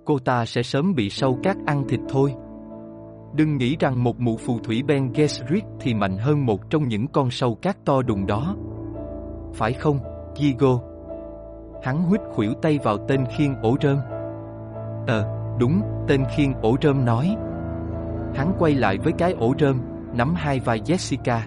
Cô 0.05 0.19
ta 0.19 0.45
sẽ 0.45 0.63
sớm 0.63 0.95
bị 0.95 1.11
sâu 1.11 1.39
cát 1.43 1.57
ăn 1.67 1.85
thịt 1.89 2.01
thôi. 2.09 2.35
Đừng 3.35 3.57
nghĩ 3.57 3.77
rằng 3.81 4.05
một 4.05 4.21
mụ 4.21 4.37
phù 4.37 4.59
thủy 4.59 4.83
Ben 4.87 5.13
Gesserit 5.13 5.65
thì 5.81 5.95
mạnh 5.95 6.19
hơn 6.19 6.47
một 6.47 6.71
trong 6.71 6.89
những 6.89 7.07
con 7.09 7.31
sâu 7.31 7.55
cát 7.55 7.85
to 7.85 8.03
đùng 8.03 8.27
đó. 8.27 8.57
Phải 9.55 9.73
không, 9.73 9.99
Gigo? 10.37 10.90
Hắn 11.83 12.03
huýt 12.03 12.21
khuỷu 12.33 12.55
tay 12.55 12.79
vào 12.83 12.99
tên 13.09 13.25
khiên 13.37 13.55
ổ 13.63 13.77
rơm. 13.83 13.99
Ờ, 15.07 15.29
đúng, 15.59 15.83
tên 16.09 16.25
khiên 16.37 16.53
ổ 16.53 16.77
rơm 16.83 17.05
nói. 17.05 17.37
Hắn 18.35 18.53
quay 18.59 18.75
lại 18.75 18.99
với 18.99 19.13
cái 19.13 19.33
ổ 19.33 19.55
rơm, 19.59 19.81
nắm 20.15 20.35
hai 20.35 20.61
vai 20.61 20.81
Jessica. 20.81 21.41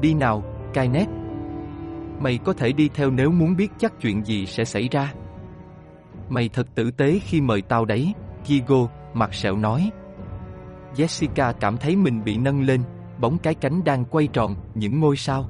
Đi 0.00 0.14
nào, 0.14 0.42
Kainet. 0.74 1.08
Mày 2.18 2.38
có 2.44 2.52
thể 2.52 2.72
đi 2.72 2.90
theo 2.94 3.10
nếu 3.10 3.30
muốn 3.30 3.56
biết 3.56 3.72
chắc 3.78 3.92
chuyện 4.00 4.24
gì 4.24 4.46
sẽ 4.46 4.64
xảy 4.64 4.88
ra. 4.88 5.14
Mày 6.28 6.48
thật 6.48 6.66
tử 6.74 6.90
tế 6.90 7.18
khi 7.22 7.40
mời 7.40 7.62
tao 7.62 7.84
đấy, 7.84 8.14
Gigo, 8.44 8.88
mặt 9.14 9.34
sẹo 9.34 9.56
nói. 9.56 9.90
Jessica 10.94 11.52
cảm 11.60 11.76
thấy 11.76 11.96
mình 11.96 12.24
bị 12.24 12.36
nâng 12.36 12.62
lên, 12.62 12.80
bóng 13.20 13.38
cái 13.38 13.54
cánh 13.54 13.84
đang 13.84 14.04
quay 14.04 14.26
tròn, 14.26 14.54
những 14.74 15.00
ngôi 15.00 15.16
sao. 15.16 15.44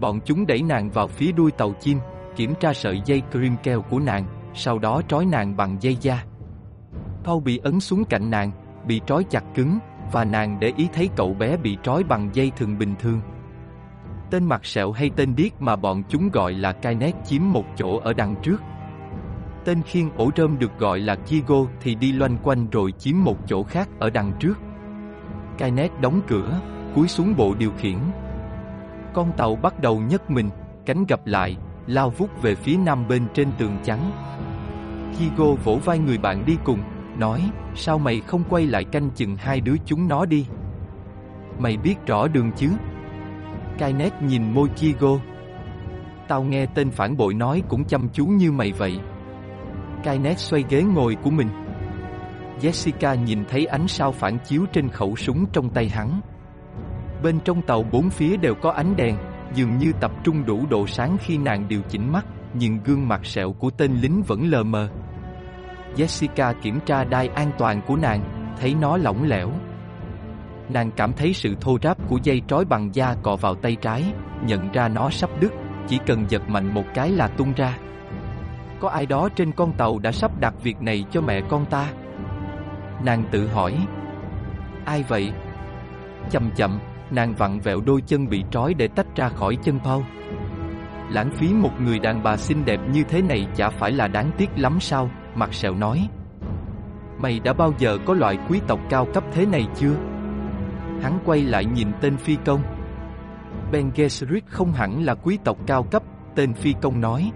Bọn 0.00 0.20
chúng 0.24 0.46
đẩy 0.46 0.62
nàng 0.62 0.90
vào 0.90 1.08
phía 1.08 1.32
đuôi 1.32 1.50
tàu 1.50 1.72
chim, 1.80 1.98
kiểm 2.36 2.54
tra 2.60 2.72
sợi 2.72 3.02
dây 3.04 3.22
cream 3.30 3.56
keo 3.62 3.82
của 3.82 3.98
nàng, 3.98 4.24
sau 4.54 4.78
đó 4.78 5.02
trói 5.08 5.26
nàng 5.26 5.56
bằng 5.56 5.76
dây 5.80 5.96
da. 6.00 6.24
Paul 7.24 7.42
bị 7.42 7.58
ấn 7.58 7.80
xuống 7.80 8.04
cạnh 8.04 8.30
nàng, 8.30 8.50
bị 8.86 9.00
trói 9.06 9.24
chặt 9.24 9.44
cứng, 9.54 9.78
và 10.12 10.24
nàng 10.24 10.60
để 10.60 10.72
ý 10.76 10.88
thấy 10.92 11.08
cậu 11.16 11.34
bé 11.34 11.56
bị 11.56 11.76
trói 11.82 12.04
bằng 12.04 12.30
dây 12.32 12.52
thường 12.56 12.78
bình 12.78 12.94
thường. 12.98 13.20
Tên 14.30 14.44
mặt 14.44 14.64
sẹo 14.64 14.92
hay 14.92 15.10
tên 15.16 15.34
điếc 15.36 15.62
mà 15.62 15.76
bọn 15.76 16.02
chúng 16.08 16.28
gọi 16.28 16.52
là 16.52 16.72
Kainet 16.72 17.14
chiếm 17.24 17.42
một 17.52 17.64
chỗ 17.76 17.98
ở 17.98 18.12
đằng 18.12 18.34
trước. 18.42 18.62
Tên 19.64 19.82
khiên 19.82 20.10
ổ 20.16 20.30
rơm 20.36 20.58
được 20.58 20.78
gọi 20.78 20.98
là 20.98 21.14
Kigo 21.14 21.56
thì 21.80 21.94
đi 21.94 22.12
loanh 22.12 22.36
quanh 22.42 22.70
rồi 22.70 22.92
chiếm 22.92 23.14
một 23.24 23.36
chỗ 23.46 23.62
khác 23.62 23.88
ở 23.98 24.10
đằng 24.10 24.32
trước. 24.40 24.58
Kainet 25.58 26.00
đóng 26.00 26.20
cửa, 26.28 26.60
cúi 26.94 27.08
xuống 27.08 27.34
bộ 27.36 27.54
điều 27.58 27.72
khiển. 27.78 27.98
Con 29.14 29.32
tàu 29.36 29.56
bắt 29.56 29.80
đầu 29.80 30.00
nhấc 30.00 30.30
mình, 30.30 30.50
cánh 30.86 31.04
gặp 31.08 31.26
lại, 31.26 31.56
lao 31.86 32.10
vút 32.10 32.42
về 32.42 32.54
phía 32.54 32.76
nam 32.76 33.08
bên 33.08 33.26
trên 33.34 33.48
tường 33.58 33.76
trắng. 33.84 34.12
Kigo 35.12 35.52
vỗ 35.64 35.78
vai 35.84 35.98
người 35.98 36.18
bạn 36.18 36.44
đi 36.46 36.56
cùng, 36.64 36.82
nói, 37.18 37.50
sao 37.74 37.98
mày 37.98 38.20
không 38.20 38.42
quay 38.50 38.66
lại 38.66 38.84
canh 38.84 39.10
chừng 39.10 39.36
hai 39.36 39.60
đứa 39.60 39.74
chúng 39.86 40.08
nó 40.08 40.24
đi? 40.24 40.46
Mày 41.58 41.76
biết 41.76 41.94
rõ 42.06 42.28
đường 42.28 42.52
chứ? 42.56 42.68
Kainet 43.78 44.22
nhìn 44.22 44.54
môi 44.54 44.68
Kigo. 44.68 45.18
Tao 46.28 46.42
nghe 46.42 46.66
tên 46.66 46.90
phản 46.90 47.16
bội 47.16 47.34
nói 47.34 47.62
cũng 47.68 47.84
chăm 47.84 48.08
chú 48.12 48.26
như 48.26 48.52
mày 48.52 48.72
vậy. 48.72 49.00
Kainet 50.04 50.38
xoay 50.38 50.64
ghế 50.68 50.82
ngồi 50.82 51.14
của 51.14 51.30
mình. 51.30 51.48
Jessica 52.60 53.24
nhìn 53.24 53.44
thấy 53.48 53.66
ánh 53.66 53.88
sao 53.88 54.12
phản 54.12 54.38
chiếu 54.38 54.64
trên 54.72 54.88
khẩu 54.88 55.16
súng 55.16 55.46
trong 55.52 55.70
tay 55.70 55.88
hắn. 55.88 56.20
Bên 57.22 57.40
trong 57.44 57.62
tàu 57.62 57.82
bốn 57.82 58.10
phía 58.10 58.36
đều 58.36 58.54
có 58.54 58.70
ánh 58.70 58.96
đèn, 58.96 59.16
dường 59.54 59.78
như 59.78 59.92
tập 60.00 60.12
trung 60.24 60.44
đủ 60.46 60.66
độ 60.70 60.86
sáng 60.86 61.16
khi 61.20 61.38
nàng 61.38 61.68
điều 61.68 61.82
chỉnh 61.88 62.12
mắt, 62.12 62.26
nhưng 62.54 62.78
gương 62.84 63.08
mặt 63.08 63.26
sẹo 63.26 63.52
của 63.52 63.70
tên 63.70 63.96
lính 64.00 64.22
vẫn 64.26 64.50
lờ 64.50 64.62
mờ. 64.62 64.88
Jessica 65.96 66.54
kiểm 66.62 66.80
tra 66.86 67.04
đai 67.04 67.28
an 67.28 67.50
toàn 67.58 67.80
của 67.86 67.96
nàng, 67.96 68.52
thấy 68.60 68.74
nó 68.74 68.96
lỏng 68.96 69.28
lẻo. 69.28 69.50
Nàng 70.68 70.90
cảm 70.90 71.12
thấy 71.12 71.32
sự 71.32 71.54
thô 71.60 71.78
ráp 71.82 72.08
của 72.08 72.18
dây 72.22 72.42
trói 72.48 72.64
bằng 72.64 72.94
da 72.94 73.14
cọ 73.22 73.36
vào 73.36 73.54
tay 73.54 73.76
trái, 73.76 74.04
nhận 74.46 74.72
ra 74.72 74.88
nó 74.88 75.10
sắp 75.10 75.30
đứt, 75.40 75.52
chỉ 75.88 75.98
cần 76.06 76.24
giật 76.28 76.48
mạnh 76.48 76.74
một 76.74 76.84
cái 76.94 77.10
là 77.10 77.28
tung 77.28 77.52
ra. 77.56 77.78
Có 78.80 78.88
ai 78.88 79.06
đó 79.06 79.28
trên 79.36 79.52
con 79.52 79.72
tàu 79.72 79.98
đã 79.98 80.12
sắp 80.12 80.40
đặt 80.40 80.54
việc 80.62 80.82
này 80.82 81.04
cho 81.10 81.20
mẹ 81.20 81.40
con 81.48 81.64
ta? 81.64 81.88
Nàng 83.04 83.24
tự 83.30 83.46
hỏi. 83.46 83.86
Ai 84.84 85.04
vậy? 85.08 85.32
Chậm 86.30 86.50
chậm, 86.56 86.80
nàng 87.12 87.34
vặn 87.34 87.60
vẹo 87.60 87.80
đôi 87.80 88.00
chân 88.06 88.28
bị 88.28 88.44
trói 88.50 88.74
để 88.74 88.88
tách 88.88 89.16
ra 89.16 89.28
khỏi 89.28 89.56
chân 89.62 89.78
Paul. 89.84 90.02
Lãng 91.10 91.30
phí 91.30 91.54
một 91.54 91.80
người 91.80 91.98
đàn 91.98 92.22
bà 92.22 92.36
xinh 92.36 92.64
đẹp 92.64 92.80
như 92.92 93.02
thế 93.02 93.22
này 93.22 93.46
chả 93.54 93.70
phải 93.70 93.92
là 93.92 94.08
đáng 94.08 94.30
tiếc 94.38 94.50
lắm 94.56 94.80
sao, 94.80 95.10
mặt 95.34 95.54
sẹo 95.54 95.74
nói. 95.74 96.08
Mày 97.18 97.40
đã 97.40 97.52
bao 97.52 97.72
giờ 97.78 97.98
có 98.06 98.14
loại 98.14 98.38
quý 98.48 98.60
tộc 98.66 98.80
cao 98.90 99.06
cấp 99.14 99.24
thế 99.32 99.46
này 99.46 99.66
chưa? 99.76 99.94
Hắn 101.02 101.18
quay 101.24 101.42
lại 101.42 101.64
nhìn 101.64 101.88
tên 102.00 102.16
phi 102.16 102.36
công. 102.44 102.62
Ben 103.72 103.90
Gesserit 103.94 104.44
không 104.46 104.72
hẳn 104.72 105.04
là 105.04 105.14
quý 105.14 105.38
tộc 105.44 105.56
cao 105.66 105.82
cấp, 105.82 106.02
tên 106.34 106.54
phi 106.54 106.74
công 106.82 107.00
nói. 107.00 107.32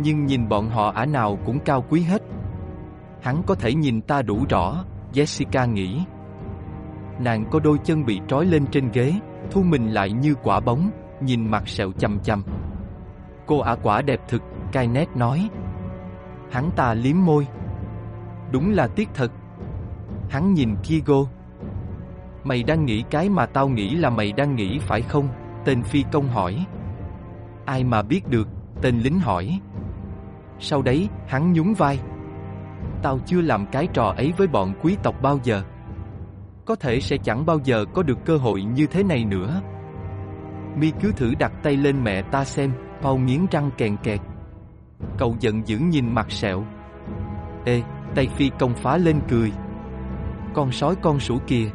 Nhưng 0.00 0.26
nhìn 0.26 0.48
bọn 0.48 0.70
họ 0.70 0.90
ả 0.90 1.04
nào 1.04 1.38
cũng 1.46 1.60
cao 1.60 1.84
quý 1.88 2.00
hết. 2.00 2.22
Hắn 3.22 3.42
có 3.46 3.54
thể 3.54 3.74
nhìn 3.74 4.00
ta 4.00 4.22
đủ 4.22 4.44
rõ, 4.48 4.84
Jessica 5.12 5.72
nghĩ. 5.72 6.00
Nàng 7.18 7.44
có 7.50 7.60
đôi 7.60 7.78
chân 7.84 8.04
bị 8.04 8.20
trói 8.28 8.46
lên 8.46 8.66
trên 8.66 8.90
ghế, 8.92 9.14
thu 9.50 9.62
mình 9.62 9.88
lại 9.90 10.12
như 10.12 10.34
quả 10.42 10.60
bóng, 10.60 10.90
nhìn 11.20 11.50
mặt 11.50 11.68
sẹo 11.68 11.92
chầm 11.92 12.20
chầm. 12.20 12.44
Cô 13.46 13.58
ả 13.58 13.74
quả 13.82 14.02
đẹp 14.02 14.20
thực, 14.28 14.42
nét 14.92 15.08
nói. 15.16 15.48
Hắn 16.50 16.70
ta 16.76 16.94
liếm 16.94 17.16
môi. 17.24 17.46
Đúng 18.52 18.72
là 18.72 18.86
tiếc 18.86 19.08
thật. 19.14 19.32
Hắn 20.30 20.54
nhìn 20.54 20.76
Kigo. 20.76 21.24
Mày 22.44 22.62
đang 22.62 22.84
nghĩ 22.84 23.04
cái 23.10 23.28
mà 23.28 23.46
tao 23.46 23.68
nghĩ 23.68 23.94
là 23.94 24.10
mày 24.10 24.32
đang 24.32 24.56
nghĩ 24.56 24.78
phải 24.78 25.02
không? 25.02 25.28
Tên 25.64 25.82
phi 25.82 26.04
công 26.12 26.28
hỏi. 26.28 26.66
Ai 27.64 27.84
mà 27.84 28.02
biết 28.02 28.28
được, 28.28 28.48
tên 28.82 28.98
lính 28.98 29.20
hỏi. 29.20 29.60
Sau 30.58 30.82
đấy, 30.82 31.08
hắn 31.26 31.52
nhún 31.52 31.72
vai. 31.72 31.98
Tao 33.02 33.18
chưa 33.26 33.40
làm 33.40 33.66
cái 33.66 33.86
trò 33.92 34.14
ấy 34.16 34.32
với 34.36 34.46
bọn 34.46 34.74
quý 34.82 34.96
tộc 35.02 35.22
bao 35.22 35.38
giờ. 35.42 35.62
Có 36.68 36.74
thể 36.74 37.00
sẽ 37.00 37.16
chẳng 37.16 37.46
bao 37.46 37.58
giờ 37.64 37.84
có 37.94 38.02
được 38.02 38.18
cơ 38.24 38.36
hội 38.36 38.62
như 38.62 38.86
thế 38.86 39.02
này 39.02 39.24
nữa. 39.24 39.62
Mi 40.76 40.92
cứ 41.00 41.12
thử 41.12 41.34
đặt 41.38 41.52
tay 41.62 41.76
lên 41.76 42.04
mẹ 42.04 42.22
ta 42.22 42.44
xem, 42.44 42.72
Paul 43.02 43.20
nghiến 43.20 43.46
răng 43.50 43.70
kèn 43.78 43.96
kẹt. 43.96 44.20
Cậu 45.18 45.36
giận 45.40 45.68
dữ 45.68 45.78
nhìn 45.78 46.14
mặt 46.14 46.30
sẹo. 46.30 46.64
Ê, 47.64 47.82
tay 48.14 48.28
phi 48.36 48.50
công 48.58 48.74
phá 48.74 48.96
lên 48.96 49.20
cười. 49.28 49.52
Con 50.54 50.72
sói 50.72 50.94
con 51.02 51.20
sủ 51.20 51.38
kìa. 51.46 51.70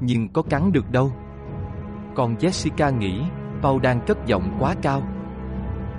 Nhưng 0.00 0.28
có 0.28 0.42
cắn 0.42 0.72
được 0.72 0.90
đâu. 0.90 1.12
Còn 2.14 2.34
Jessica 2.34 2.98
nghĩ, 2.98 3.22
Paul 3.62 3.80
đang 3.82 4.00
cất 4.06 4.26
giọng 4.26 4.56
quá 4.60 4.74
cao. 4.82 5.02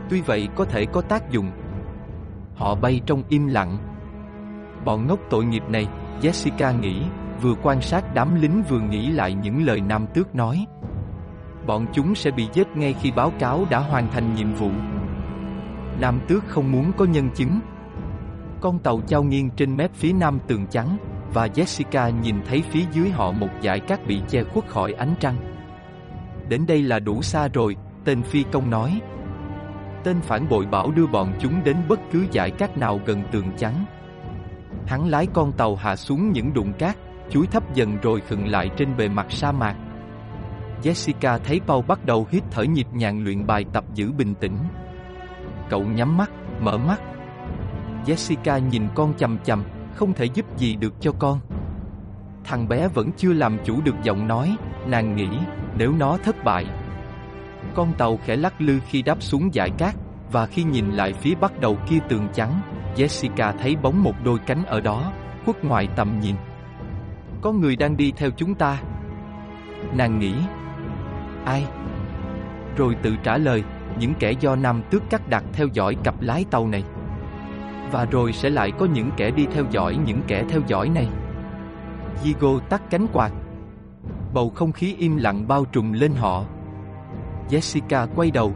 Tuy 0.09 0.21
vậy 0.21 0.47
có 0.55 0.65
thể 0.65 0.85
có 0.85 1.01
tác 1.01 1.31
dụng. 1.31 1.51
Họ 2.55 2.75
bay 2.75 3.01
trong 3.05 3.23
im 3.29 3.47
lặng. 3.47 3.77
Bọn 4.85 5.07
ngốc 5.07 5.19
tội 5.29 5.45
nghiệp 5.45 5.63
này, 5.69 5.87
Jessica 6.21 6.79
nghĩ, 6.79 7.03
vừa 7.41 7.55
quan 7.63 7.81
sát 7.81 8.13
đám 8.13 8.41
lính 8.41 8.63
vừa 8.69 8.79
nghĩ 8.79 9.09
lại 9.09 9.33
những 9.33 9.65
lời 9.65 9.81
Nam 9.81 10.05
Tước 10.13 10.35
nói. 10.35 10.65
Bọn 11.67 11.85
chúng 11.93 12.15
sẽ 12.15 12.31
bị 12.31 12.47
giết 12.53 12.67
ngay 12.75 12.93
khi 13.01 13.11
báo 13.11 13.31
cáo 13.39 13.65
đã 13.69 13.79
hoàn 13.79 14.11
thành 14.11 14.35
nhiệm 14.35 14.53
vụ. 14.53 14.71
Nam 15.99 16.19
Tước 16.27 16.47
không 16.47 16.71
muốn 16.71 16.91
có 16.97 17.05
nhân 17.05 17.29
chứng. 17.35 17.59
Con 18.61 18.79
tàu 18.79 19.01
trao 19.07 19.23
nghiêng 19.23 19.49
trên 19.49 19.75
mép 19.75 19.93
phía 19.93 20.13
nam 20.13 20.39
tường 20.47 20.67
trắng, 20.67 20.97
và 21.33 21.47
Jessica 21.47 22.19
nhìn 22.21 22.35
thấy 22.47 22.61
phía 22.61 22.83
dưới 22.91 23.09
họ 23.09 23.31
một 23.31 23.49
dải 23.63 23.79
cát 23.79 24.07
bị 24.07 24.21
che 24.27 24.43
khuất 24.43 24.67
khỏi 24.67 24.93
ánh 24.93 25.13
trăng. 25.19 25.35
Đến 26.49 26.65
đây 26.67 26.81
là 26.81 26.99
đủ 26.99 27.21
xa 27.21 27.47
rồi, 27.47 27.75
tên 28.05 28.21
phi 28.21 28.43
công 28.51 28.69
nói. 28.69 29.01
Tên 30.03 30.21
phản 30.21 30.49
bội 30.49 30.65
bảo 30.65 30.91
đưa 30.91 31.07
bọn 31.07 31.33
chúng 31.39 31.63
đến 31.63 31.77
bất 31.87 31.99
cứ 32.11 32.25
dải 32.33 32.51
cát 32.51 32.77
nào 32.77 32.99
gần 33.05 33.23
tường 33.31 33.51
trắng. 33.57 33.85
Hắn 34.87 35.07
lái 35.07 35.27
con 35.33 35.51
tàu 35.51 35.75
hạ 35.75 35.95
xuống 35.95 36.31
những 36.31 36.53
đụng 36.53 36.73
cát, 36.73 36.97
chuối 37.29 37.47
thấp 37.47 37.73
dần 37.73 37.97
rồi 38.01 38.21
khựng 38.21 38.47
lại 38.47 38.69
trên 38.77 38.97
bề 38.97 39.09
mặt 39.09 39.25
sa 39.29 39.51
mạc. 39.51 39.75
Jessica 40.83 41.39
thấy 41.43 41.61
Paul 41.67 41.85
bắt 41.85 42.05
đầu 42.05 42.27
hít 42.31 42.43
thở 42.51 42.63
nhịp 42.63 42.87
nhàng 42.93 43.23
luyện 43.23 43.47
bài 43.47 43.65
tập 43.73 43.83
giữ 43.93 44.11
bình 44.11 44.35
tĩnh. 44.35 44.57
Cậu 45.69 45.83
nhắm 45.83 46.17
mắt, 46.17 46.31
mở 46.59 46.77
mắt. 46.77 47.01
Jessica 48.05 48.69
nhìn 48.69 48.87
con 48.95 49.13
chầm 49.17 49.37
chầm, 49.43 49.63
không 49.95 50.13
thể 50.13 50.25
giúp 50.25 50.45
gì 50.57 50.75
được 50.75 50.93
cho 50.99 51.11
con. 51.19 51.39
Thằng 52.43 52.67
bé 52.67 52.87
vẫn 52.87 53.11
chưa 53.17 53.33
làm 53.33 53.57
chủ 53.63 53.81
được 53.81 53.95
giọng 54.03 54.27
nói, 54.27 54.55
nàng 54.87 55.15
nghĩ, 55.15 55.29
nếu 55.77 55.93
nó 55.99 56.17
thất 56.23 56.43
bại. 56.43 56.65
Con 57.75 57.93
tàu 57.97 58.19
khẽ 58.25 58.35
lắc 58.35 58.61
lư 58.61 58.79
khi 58.87 59.01
đáp 59.01 59.21
xuống 59.21 59.49
dải 59.53 59.69
cát, 59.69 59.95
và 60.31 60.45
khi 60.45 60.63
nhìn 60.63 60.91
lại 60.91 61.13
phía 61.13 61.35
bắt 61.35 61.59
đầu 61.59 61.77
kia 61.89 61.99
tường 62.09 62.27
trắng, 62.33 62.61
Jessica 62.95 63.53
thấy 63.57 63.75
bóng 63.75 64.03
một 64.03 64.13
đôi 64.23 64.39
cánh 64.45 64.65
ở 64.65 64.81
đó, 64.81 65.11
khuất 65.45 65.63
ngoài 65.63 65.87
tầm 65.95 66.19
nhìn. 66.19 66.35
Có 67.41 67.51
người 67.51 67.75
đang 67.75 67.97
đi 67.97 68.11
theo 68.11 68.29
chúng 68.31 68.55
ta. 68.55 68.81
Nàng 69.93 70.19
nghĩ, 70.19 70.33
ai? 71.45 71.65
Rồi 72.77 72.95
tự 73.01 73.15
trả 73.23 73.37
lời, 73.37 73.63
những 73.99 74.13
kẻ 74.19 74.31
do 74.31 74.55
Nam 74.55 74.81
Tước 74.89 75.09
cắt 75.09 75.29
đặt 75.29 75.43
theo 75.53 75.67
dõi 75.73 75.95
cặp 76.03 76.21
lái 76.21 76.45
tàu 76.51 76.67
này. 76.67 76.83
Và 77.91 78.05
rồi 78.11 78.33
sẽ 78.33 78.49
lại 78.49 78.71
có 78.79 78.85
những 78.85 79.11
kẻ 79.17 79.31
đi 79.31 79.45
theo 79.53 79.65
dõi 79.71 79.97
những 80.05 80.21
kẻ 80.27 80.43
theo 80.49 80.61
dõi 80.67 80.89
này. 80.89 81.07
Diego 82.23 82.59
tắt 82.69 82.81
cánh 82.89 83.07
quạt. 83.13 83.31
Bầu 84.33 84.49
không 84.49 84.71
khí 84.71 84.95
im 84.97 85.17
lặng 85.17 85.47
bao 85.47 85.65
trùm 85.65 85.91
lên 85.91 86.11
họ. 86.13 86.45
Jessica 87.49 88.07
quay 88.15 88.31
đầu. 88.31 88.53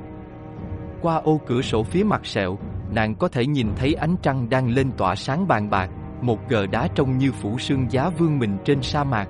Qua 1.02 1.16
ô 1.16 1.42
cửa 1.48 1.62
sổ 1.62 1.84
phía 1.84 2.04
mặt 2.04 2.26
sẹo, 2.26 2.58
nàng 2.92 3.16
có 3.16 3.28
thể 3.28 3.46
nhìn 3.46 3.68
thấy 3.76 3.94
ánh 3.94 4.16
trăng 4.22 4.50
đang 4.50 4.70
lên 4.70 4.92
tỏa 4.98 5.16
sáng 5.16 5.48
bàn 5.48 5.70
bạc, 5.70 5.90
một 6.26 6.40
gờ 6.50 6.66
đá 6.68 6.88
trông 6.96 7.18
như 7.18 7.32
phủ 7.32 7.60
sương 7.60 7.92
giá 7.92 8.10
vương 8.10 8.40
mình 8.40 8.58
trên 8.66 8.82
sa 8.82 9.04
mạc. 9.04 9.28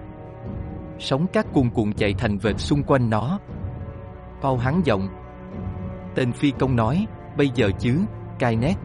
Sóng 1.00 1.28
cát 1.28 1.54
cuồn 1.54 1.70
cuộn 1.70 1.94
chạy 1.94 2.14
thành 2.14 2.38
vệt 2.38 2.60
xung 2.60 2.84
quanh 2.84 3.10
nó. 3.10 3.40
Paul 4.42 4.60
hắn 4.60 4.82
giọng. 4.86 5.10
Tên 6.16 6.32
phi 6.32 6.52
công 6.60 6.76
nói, 6.76 7.08
bây 7.38 7.50
giờ 7.56 7.70
chứ, 7.80 8.00
Kainet. 8.40 8.76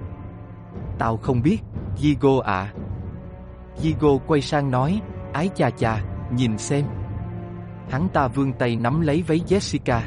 Tao 0.99 1.17
không 1.17 1.43
biết, 1.43 1.59
Gigo 1.97 2.41
ạ. 2.45 2.53
À. 2.53 2.73
Gigo 3.77 4.09
quay 4.27 4.41
sang 4.41 4.71
nói, 4.71 5.01
ái 5.33 5.49
cha 5.55 5.71
cha, 5.71 6.05
nhìn 6.33 6.59
xem. 6.59 6.85
Hắn 7.91 8.09
ta 8.09 8.29
vươn 8.29 8.53
tay 8.53 8.77
nắm 8.77 9.01
lấy 9.01 9.23
váy 9.27 9.41
Jessica. 9.47 10.01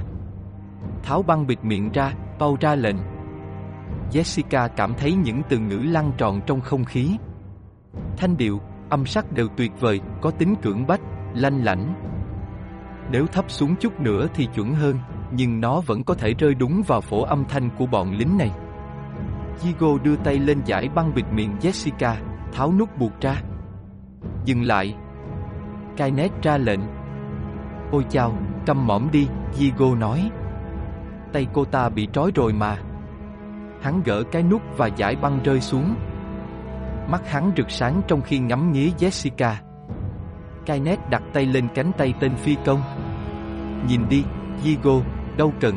Tháo 1.03 1.21
băng 1.21 1.47
bịt 1.47 1.63
miệng 1.63 1.91
ra, 1.91 2.13
Paul 2.39 2.55
ra 2.59 2.75
lệnh. 2.75 2.97
Jessica 4.11 4.69
cảm 4.75 4.93
thấy 4.93 5.13
những 5.13 5.41
từ 5.49 5.59
ngữ 5.59 5.77
lăn 5.77 6.11
tròn 6.17 6.41
trong 6.45 6.61
không 6.61 6.85
khí. 6.85 7.17
Thanh 8.21 8.37
điệu, 8.37 8.61
âm 8.89 9.05
sắc 9.05 9.31
đều 9.31 9.47
tuyệt 9.57 9.71
vời, 9.79 9.99
có 10.21 10.31
tính 10.31 10.55
cưỡng 10.61 10.87
bách, 10.87 11.01
lanh 11.33 11.63
lảnh. 11.63 11.93
Nếu 13.11 13.27
thấp 13.27 13.45
xuống 13.47 13.75
chút 13.75 13.99
nữa 13.99 14.27
thì 14.33 14.47
chuẩn 14.55 14.73
hơn, 14.73 14.99
nhưng 15.31 15.61
nó 15.61 15.81
vẫn 15.85 16.03
có 16.03 16.13
thể 16.13 16.33
rơi 16.33 16.53
đúng 16.53 16.81
vào 16.87 17.01
phổ 17.01 17.23
âm 17.23 17.45
thanh 17.45 17.69
của 17.77 17.85
bọn 17.85 18.11
lính 18.11 18.37
này. 18.37 18.51
Diego 19.57 19.97
đưa 20.03 20.15
tay 20.15 20.39
lên 20.39 20.61
giải 20.65 20.89
băng 20.95 21.13
bịt 21.15 21.25
miệng 21.31 21.55
Jessica, 21.61 22.15
tháo 22.53 22.73
nút 22.73 22.97
buộc 22.97 23.21
ra. 23.21 23.41
Dừng 24.45 24.63
lại. 24.63 24.95
Kainet 25.97 26.31
ra 26.43 26.57
lệnh. 26.57 26.81
Ôi 27.91 28.05
chào, 28.09 28.37
cầm 28.65 28.87
mõm 28.87 29.11
đi, 29.11 29.27
Diego 29.53 29.95
nói. 29.95 30.31
Tay 31.33 31.47
cô 31.53 31.65
ta 31.65 31.89
bị 31.89 32.07
trói 32.13 32.31
rồi 32.35 32.53
mà. 32.53 32.77
Hắn 33.81 34.01
gỡ 34.05 34.23
cái 34.31 34.43
nút 34.43 34.61
và 34.77 34.87
giải 34.87 35.15
băng 35.15 35.39
rơi 35.43 35.61
xuống. 35.61 35.95
Mắt 37.11 37.29
hắn 37.29 37.51
rực 37.57 37.71
sáng 37.71 38.01
trong 38.07 38.21
khi 38.21 38.39
ngắm 38.39 38.71
nghía 38.71 38.89
Jessica. 38.97 39.53
Kainet 40.65 40.99
đặt 41.09 41.23
tay 41.33 41.45
lên 41.45 41.67
cánh 41.75 41.91
tay 41.97 42.13
tên 42.19 42.35
phi 42.35 42.55
công. 42.65 42.81
Nhìn 43.87 44.09
đi, 44.09 44.23
Diego, 44.63 45.01
đâu 45.37 45.53
cần. 45.59 45.75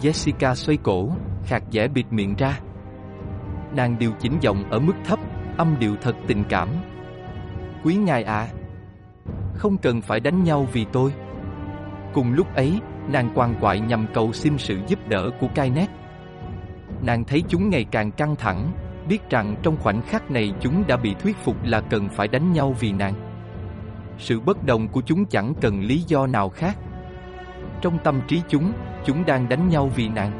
Jessica 0.00 0.54
xoay 0.54 0.78
cổ, 0.82 1.10
khạc 1.44 1.62
dẻ 1.70 1.88
bịt 1.88 2.06
miệng 2.10 2.34
ra. 2.38 2.60
Nàng 3.76 3.98
điều 3.98 4.12
chỉnh 4.20 4.32
giọng 4.40 4.70
ở 4.70 4.78
mức 4.78 4.92
thấp, 5.04 5.18
âm 5.58 5.76
điệu 5.78 5.96
thật 6.00 6.16
tình 6.26 6.44
cảm. 6.48 6.68
Quý 7.84 7.94
ngài 7.94 8.22
ạ, 8.22 8.48
không 9.54 9.76
cần 9.78 10.00
phải 10.00 10.20
đánh 10.20 10.44
nhau 10.44 10.66
vì 10.72 10.86
tôi. 10.92 11.12
Cùng 12.14 12.32
lúc 12.32 12.54
ấy, 12.54 12.80
nàng 13.08 13.32
quằn 13.34 13.54
quại 13.60 13.80
nhằm 13.80 14.06
cầu 14.14 14.32
xin 14.32 14.58
sự 14.58 14.78
giúp 14.86 14.98
đỡ 15.08 15.30
của 15.40 15.48
Kainet. 15.54 15.88
Nàng 17.02 17.24
thấy 17.24 17.42
chúng 17.48 17.70
ngày 17.70 17.84
càng 17.90 18.12
căng 18.12 18.36
thẳng, 18.36 18.72
biết 19.12 19.30
rằng 19.30 19.56
trong 19.62 19.76
khoảnh 19.76 20.02
khắc 20.02 20.30
này 20.30 20.52
chúng 20.60 20.84
đã 20.86 20.96
bị 20.96 21.14
thuyết 21.14 21.36
phục 21.36 21.56
là 21.64 21.80
cần 21.80 22.08
phải 22.08 22.28
đánh 22.28 22.52
nhau 22.52 22.74
vì 22.80 22.92
nàng. 22.92 23.14
Sự 24.18 24.40
bất 24.40 24.64
đồng 24.64 24.88
của 24.88 25.02
chúng 25.06 25.24
chẳng 25.24 25.54
cần 25.60 25.80
lý 25.80 25.98
do 26.06 26.26
nào 26.26 26.48
khác. 26.48 26.78
Trong 27.80 27.98
tâm 28.04 28.20
trí 28.28 28.42
chúng, 28.48 28.72
chúng 29.04 29.24
đang 29.24 29.48
đánh 29.48 29.68
nhau 29.68 29.90
vì 29.96 30.08
nàng. 30.08 30.32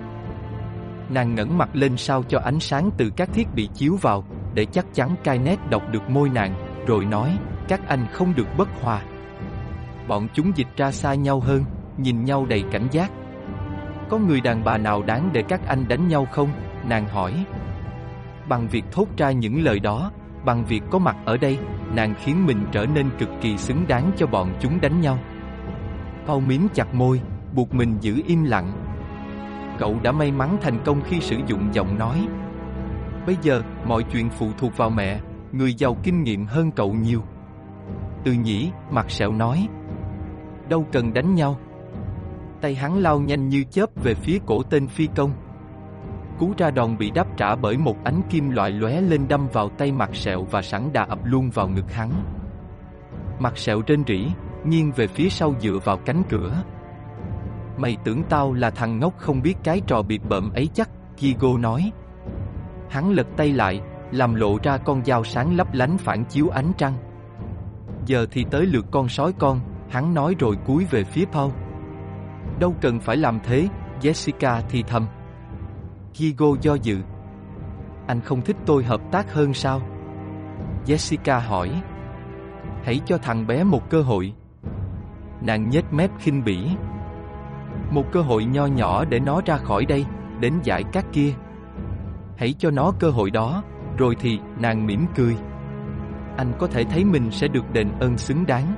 Nàng 1.10 1.34
ngẩng 1.34 1.58
mặt 1.58 1.68
lên 1.72 1.96
sao 1.96 2.22
cho 2.22 2.38
ánh 2.38 2.60
sáng 2.60 2.90
từ 2.96 3.10
các 3.16 3.28
thiết 3.32 3.48
bị 3.54 3.68
chiếu 3.74 3.96
vào, 4.00 4.24
để 4.54 4.64
chắc 4.64 4.86
chắn 4.94 5.14
cai 5.24 5.38
nét 5.38 5.56
đọc 5.70 5.82
được 5.90 6.10
môi 6.10 6.28
nàng, 6.28 6.84
rồi 6.86 7.04
nói, 7.04 7.38
các 7.68 7.88
anh 7.88 8.06
không 8.12 8.34
được 8.34 8.48
bất 8.58 8.68
hòa. 8.82 9.02
Bọn 10.08 10.28
chúng 10.34 10.52
dịch 10.56 10.76
ra 10.76 10.92
xa 10.92 11.14
nhau 11.14 11.40
hơn, 11.40 11.64
nhìn 11.98 12.24
nhau 12.24 12.46
đầy 12.46 12.64
cảnh 12.72 12.88
giác. 12.90 13.10
Có 14.08 14.18
người 14.18 14.40
đàn 14.40 14.64
bà 14.64 14.78
nào 14.78 15.02
đáng 15.02 15.30
để 15.32 15.42
các 15.48 15.60
anh 15.66 15.88
đánh 15.88 16.08
nhau 16.08 16.26
không? 16.32 16.48
Nàng 16.88 17.08
hỏi. 17.08 17.44
Bằng 18.48 18.68
việc 18.68 18.84
thốt 18.92 19.06
ra 19.16 19.30
những 19.32 19.62
lời 19.64 19.80
đó, 19.80 20.10
bằng 20.44 20.64
việc 20.64 20.82
có 20.90 20.98
mặt 20.98 21.16
ở 21.24 21.36
đây, 21.36 21.58
nàng 21.94 22.14
khiến 22.18 22.46
mình 22.46 22.66
trở 22.72 22.86
nên 22.86 23.10
cực 23.18 23.28
kỳ 23.40 23.56
xứng 23.56 23.84
đáng 23.88 24.10
cho 24.16 24.26
bọn 24.26 24.54
chúng 24.60 24.80
đánh 24.80 25.00
nhau. 25.00 25.18
Pau 26.26 26.40
miếm 26.40 26.60
chặt 26.74 26.94
môi, 26.94 27.20
buộc 27.54 27.74
mình 27.74 27.96
giữ 28.00 28.22
im 28.26 28.44
lặng. 28.44 28.72
Cậu 29.78 29.96
đã 30.02 30.12
may 30.12 30.32
mắn 30.32 30.56
thành 30.60 30.78
công 30.84 31.02
khi 31.02 31.20
sử 31.20 31.36
dụng 31.46 31.68
giọng 31.72 31.98
nói. 31.98 32.26
Bây 33.26 33.36
giờ, 33.42 33.62
mọi 33.86 34.02
chuyện 34.02 34.30
phụ 34.30 34.50
thuộc 34.58 34.76
vào 34.76 34.90
mẹ, 34.90 35.20
người 35.52 35.74
giàu 35.74 35.96
kinh 36.02 36.22
nghiệm 36.22 36.44
hơn 36.44 36.70
cậu 36.70 36.92
nhiều. 36.92 37.22
Từ 38.24 38.32
nhĩ, 38.32 38.70
mặt 38.90 39.10
sẹo 39.10 39.32
nói. 39.32 39.68
Đâu 40.68 40.86
cần 40.92 41.12
đánh 41.12 41.34
nhau. 41.34 41.58
Tay 42.60 42.74
hắn 42.74 42.98
lao 42.98 43.20
nhanh 43.20 43.48
như 43.48 43.64
chớp 43.70 43.90
về 44.02 44.14
phía 44.14 44.38
cổ 44.46 44.62
tên 44.62 44.86
phi 44.86 45.08
công. 45.16 45.30
Cú 46.38 46.52
ra 46.58 46.70
đòn 46.70 46.98
bị 46.98 47.10
đáp 47.10 47.26
trả 47.36 47.54
bởi 47.54 47.78
một 47.78 48.04
ánh 48.04 48.20
kim 48.30 48.50
loại 48.50 48.70
lóe 48.70 49.00
lên 49.00 49.28
đâm 49.28 49.48
vào 49.52 49.68
tay 49.68 49.92
mặt 49.92 50.14
sẹo 50.14 50.44
và 50.50 50.62
sẵn 50.62 50.92
đà 50.92 51.02
ập 51.02 51.18
luôn 51.24 51.50
vào 51.50 51.68
ngực 51.68 51.92
hắn. 51.92 52.10
Mặt 53.38 53.58
sẹo 53.58 53.82
trên 53.82 54.04
rỉ, 54.06 54.26
nghiêng 54.64 54.92
về 54.92 55.06
phía 55.06 55.28
sau 55.28 55.54
dựa 55.60 55.78
vào 55.84 55.96
cánh 55.96 56.22
cửa. 56.28 56.62
Mày 57.76 57.96
tưởng 58.04 58.22
tao 58.28 58.52
là 58.52 58.70
thằng 58.70 58.98
ngốc 58.98 59.14
không 59.18 59.42
biết 59.42 59.54
cái 59.64 59.80
trò 59.86 60.02
biệt 60.02 60.20
bợm 60.28 60.52
ấy 60.54 60.68
chắc, 60.74 60.90
Kigo 61.16 61.58
nói. 61.58 61.92
Hắn 62.90 63.10
lật 63.10 63.26
tay 63.36 63.52
lại, 63.52 63.80
làm 64.10 64.34
lộ 64.34 64.58
ra 64.62 64.76
con 64.76 65.04
dao 65.04 65.24
sáng 65.24 65.56
lấp 65.56 65.74
lánh 65.74 65.98
phản 65.98 66.24
chiếu 66.24 66.48
ánh 66.48 66.72
trăng. 66.78 66.94
Giờ 68.06 68.26
thì 68.30 68.44
tới 68.50 68.66
lượt 68.66 68.86
con 68.90 69.08
sói 69.08 69.32
con, 69.38 69.60
hắn 69.90 70.14
nói 70.14 70.34
rồi 70.38 70.56
cúi 70.66 70.84
về 70.90 71.04
phía 71.04 71.24
Paul. 71.24 71.50
Đâu 72.58 72.74
cần 72.80 73.00
phải 73.00 73.16
làm 73.16 73.38
thế, 73.44 73.68
Jessica 74.00 74.60
thì 74.68 74.82
thầm. 74.82 75.06
Gigo 76.14 76.46
do 76.60 76.74
dự. 76.74 76.98
Anh 78.06 78.20
không 78.20 78.42
thích 78.42 78.56
tôi 78.66 78.84
hợp 78.84 79.00
tác 79.12 79.32
hơn 79.32 79.54
sao? 79.54 79.82
Jessica 80.86 81.40
hỏi. 81.40 81.82
Hãy 82.82 83.00
cho 83.06 83.18
thằng 83.18 83.46
bé 83.46 83.64
một 83.64 83.90
cơ 83.90 84.02
hội. 84.02 84.34
Nàng 85.40 85.70
nhếch 85.70 85.92
mép 85.92 86.10
khinh 86.18 86.44
bỉ. 86.44 86.68
Một 87.90 88.12
cơ 88.12 88.20
hội 88.20 88.44
nho 88.44 88.66
nhỏ 88.66 89.04
để 89.04 89.20
nó 89.20 89.40
ra 89.46 89.56
khỏi 89.56 89.86
đây, 89.86 90.04
đến 90.40 90.54
giải 90.62 90.84
các 90.92 91.06
kia. 91.12 91.32
Hãy 92.36 92.54
cho 92.58 92.70
nó 92.70 92.92
cơ 92.98 93.10
hội 93.10 93.30
đó, 93.30 93.62
rồi 93.98 94.16
thì 94.20 94.38
nàng 94.58 94.86
mỉm 94.86 95.06
cười. 95.14 95.36
Anh 96.36 96.52
có 96.58 96.66
thể 96.66 96.84
thấy 96.84 97.04
mình 97.04 97.30
sẽ 97.30 97.48
được 97.48 97.72
đền 97.72 97.88
ơn 98.00 98.18
xứng 98.18 98.46
đáng. 98.46 98.74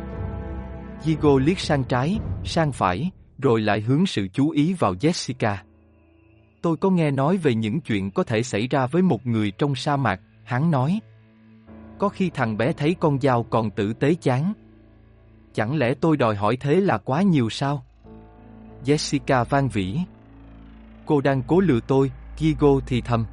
Gigo 1.00 1.38
liếc 1.38 1.58
sang 1.58 1.84
trái, 1.84 2.18
sang 2.44 2.72
phải, 2.72 3.10
rồi 3.38 3.60
lại 3.60 3.80
hướng 3.80 4.06
sự 4.06 4.28
chú 4.32 4.50
ý 4.50 4.74
vào 4.74 4.94
Jessica. 4.94 5.56
Tôi 6.64 6.76
có 6.76 6.90
nghe 6.90 7.10
nói 7.10 7.36
về 7.36 7.54
những 7.54 7.80
chuyện 7.80 8.10
có 8.10 8.22
thể 8.22 8.42
xảy 8.42 8.68
ra 8.68 8.86
với 8.86 9.02
một 9.02 9.26
người 9.26 9.50
trong 9.50 9.74
sa 9.74 9.96
mạc, 9.96 10.20
hắn 10.44 10.70
nói. 10.70 11.00
Có 11.98 12.08
khi 12.08 12.30
thằng 12.30 12.56
bé 12.56 12.72
thấy 12.72 12.96
con 13.00 13.20
dao 13.20 13.42
còn 13.42 13.70
tử 13.70 13.92
tế 13.92 14.14
chán. 14.14 14.52
Chẳng 15.54 15.76
lẽ 15.76 15.94
tôi 15.94 16.16
đòi 16.16 16.36
hỏi 16.36 16.56
thế 16.60 16.80
là 16.80 16.98
quá 16.98 17.22
nhiều 17.22 17.50
sao? 17.50 17.84
Jessica 18.84 19.44
van 19.44 19.68
vĩ. 19.68 19.98
Cô 21.06 21.20
đang 21.20 21.42
cố 21.42 21.60
lừa 21.60 21.80
tôi, 21.80 22.10
Kigo 22.36 22.80
thì 22.86 23.00
thầm. 23.00 23.26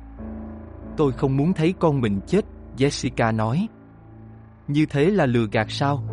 Tôi 0.97 1.11
không 1.11 1.37
muốn 1.37 1.53
thấy 1.53 1.73
con 1.79 2.01
mình 2.01 2.19
chết, 2.27 2.45
Jessica 2.77 3.35
nói. 3.35 3.67
Như 4.67 4.85
thế 4.85 5.05
là 5.05 5.25
lừa 5.25 5.47
gạt 5.51 5.71
sao? 5.71 6.03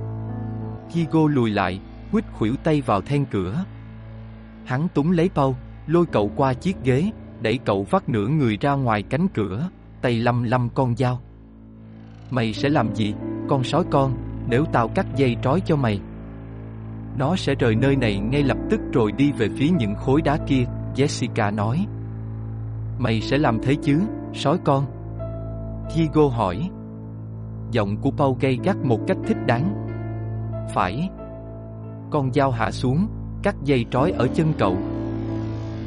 Kigo 0.88 1.28
lùi 1.28 1.50
lại, 1.50 1.80
quýt 2.12 2.24
khuỷu 2.32 2.56
tay 2.56 2.80
vào 2.80 3.00
then 3.00 3.24
cửa. 3.24 3.64
Hắn 4.64 4.88
túng 4.94 5.10
lấy 5.10 5.30
Paul, 5.34 5.54
lôi 5.88 6.06
cậu 6.06 6.30
qua 6.36 6.54
chiếc 6.54 6.76
ghế, 6.84 7.10
đẩy 7.42 7.58
cậu 7.58 7.86
vắt 7.90 8.08
nửa 8.08 8.26
người 8.26 8.56
ra 8.60 8.72
ngoài 8.72 9.02
cánh 9.02 9.28
cửa, 9.28 9.68
tay 10.02 10.16
lăm 10.16 10.42
lăm 10.42 10.68
con 10.74 10.96
dao. 10.96 11.20
Mày 12.30 12.52
sẽ 12.52 12.68
làm 12.68 12.94
gì, 12.94 13.14
con 13.48 13.64
sói 13.64 13.84
con, 13.90 14.14
nếu 14.48 14.64
tao 14.72 14.88
cắt 14.88 15.06
dây 15.16 15.36
trói 15.42 15.60
cho 15.60 15.76
mày? 15.76 16.00
Nó 17.18 17.36
sẽ 17.36 17.54
rời 17.54 17.74
nơi 17.74 17.96
này 17.96 18.18
ngay 18.18 18.42
lập 18.42 18.58
tức 18.70 18.80
rồi 18.92 19.12
đi 19.12 19.32
về 19.32 19.48
phía 19.56 19.68
những 19.78 19.94
khối 19.94 20.22
đá 20.22 20.38
kia, 20.46 20.64
Jessica 20.94 21.54
nói. 21.54 21.86
Mày 22.98 23.20
sẽ 23.20 23.38
làm 23.38 23.58
thế 23.62 23.74
chứ, 23.82 24.00
sói 24.34 24.58
con? 24.64 24.84
Diego 25.94 26.28
hỏi. 26.28 26.70
Giọng 27.70 27.96
của 27.96 28.10
Paul 28.10 28.36
gây 28.40 28.58
gắt 28.64 28.76
một 28.84 29.00
cách 29.06 29.18
thích 29.26 29.36
đáng. 29.46 29.86
Phải. 30.74 31.10
Con 32.10 32.32
dao 32.32 32.50
hạ 32.50 32.70
xuống, 32.70 33.08
cắt 33.42 33.56
dây 33.64 33.86
trói 33.90 34.10
ở 34.10 34.28
chân 34.34 34.52
cậu. 34.58 34.76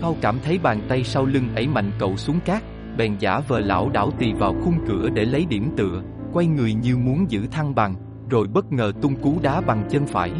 Paul 0.02 0.18
cảm 0.22 0.40
thấy 0.44 0.60
bàn 0.64 0.82
tay 0.88 1.04
sau 1.04 1.26
lưng 1.26 1.56
ấy 1.56 1.68
mạnh 1.68 1.92
cậu 2.00 2.18
xuống 2.18 2.40
cát, 2.46 2.64
bèn 2.98 3.16
giả 3.20 3.40
vờ 3.48 3.60
lão 3.60 3.90
đảo 3.90 4.12
tì 4.12 4.34
vào 4.34 4.56
khung 4.64 4.76
cửa 4.88 5.10
để 5.10 5.26
lấy 5.26 5.46
điểm 5.50 5.70
tựa, 5.78 6.02
quay 6.34 6.48
người 6.48 6.74
như 6.74 6.98
muốn 6.98 7.32
giữ 7.32 7.48
thăng 7.52 7.76
bằng, 7.76 7.96
rồi 8.30 8.48
bất 8.48 8.72
ngờ 8.72 8.92
tung 9.02 9.16
cú 9.16 9.40
đá 9.42 9.62
bằng 9.62 9.88
chân 9.90 10.08
phải. 10.08 10.32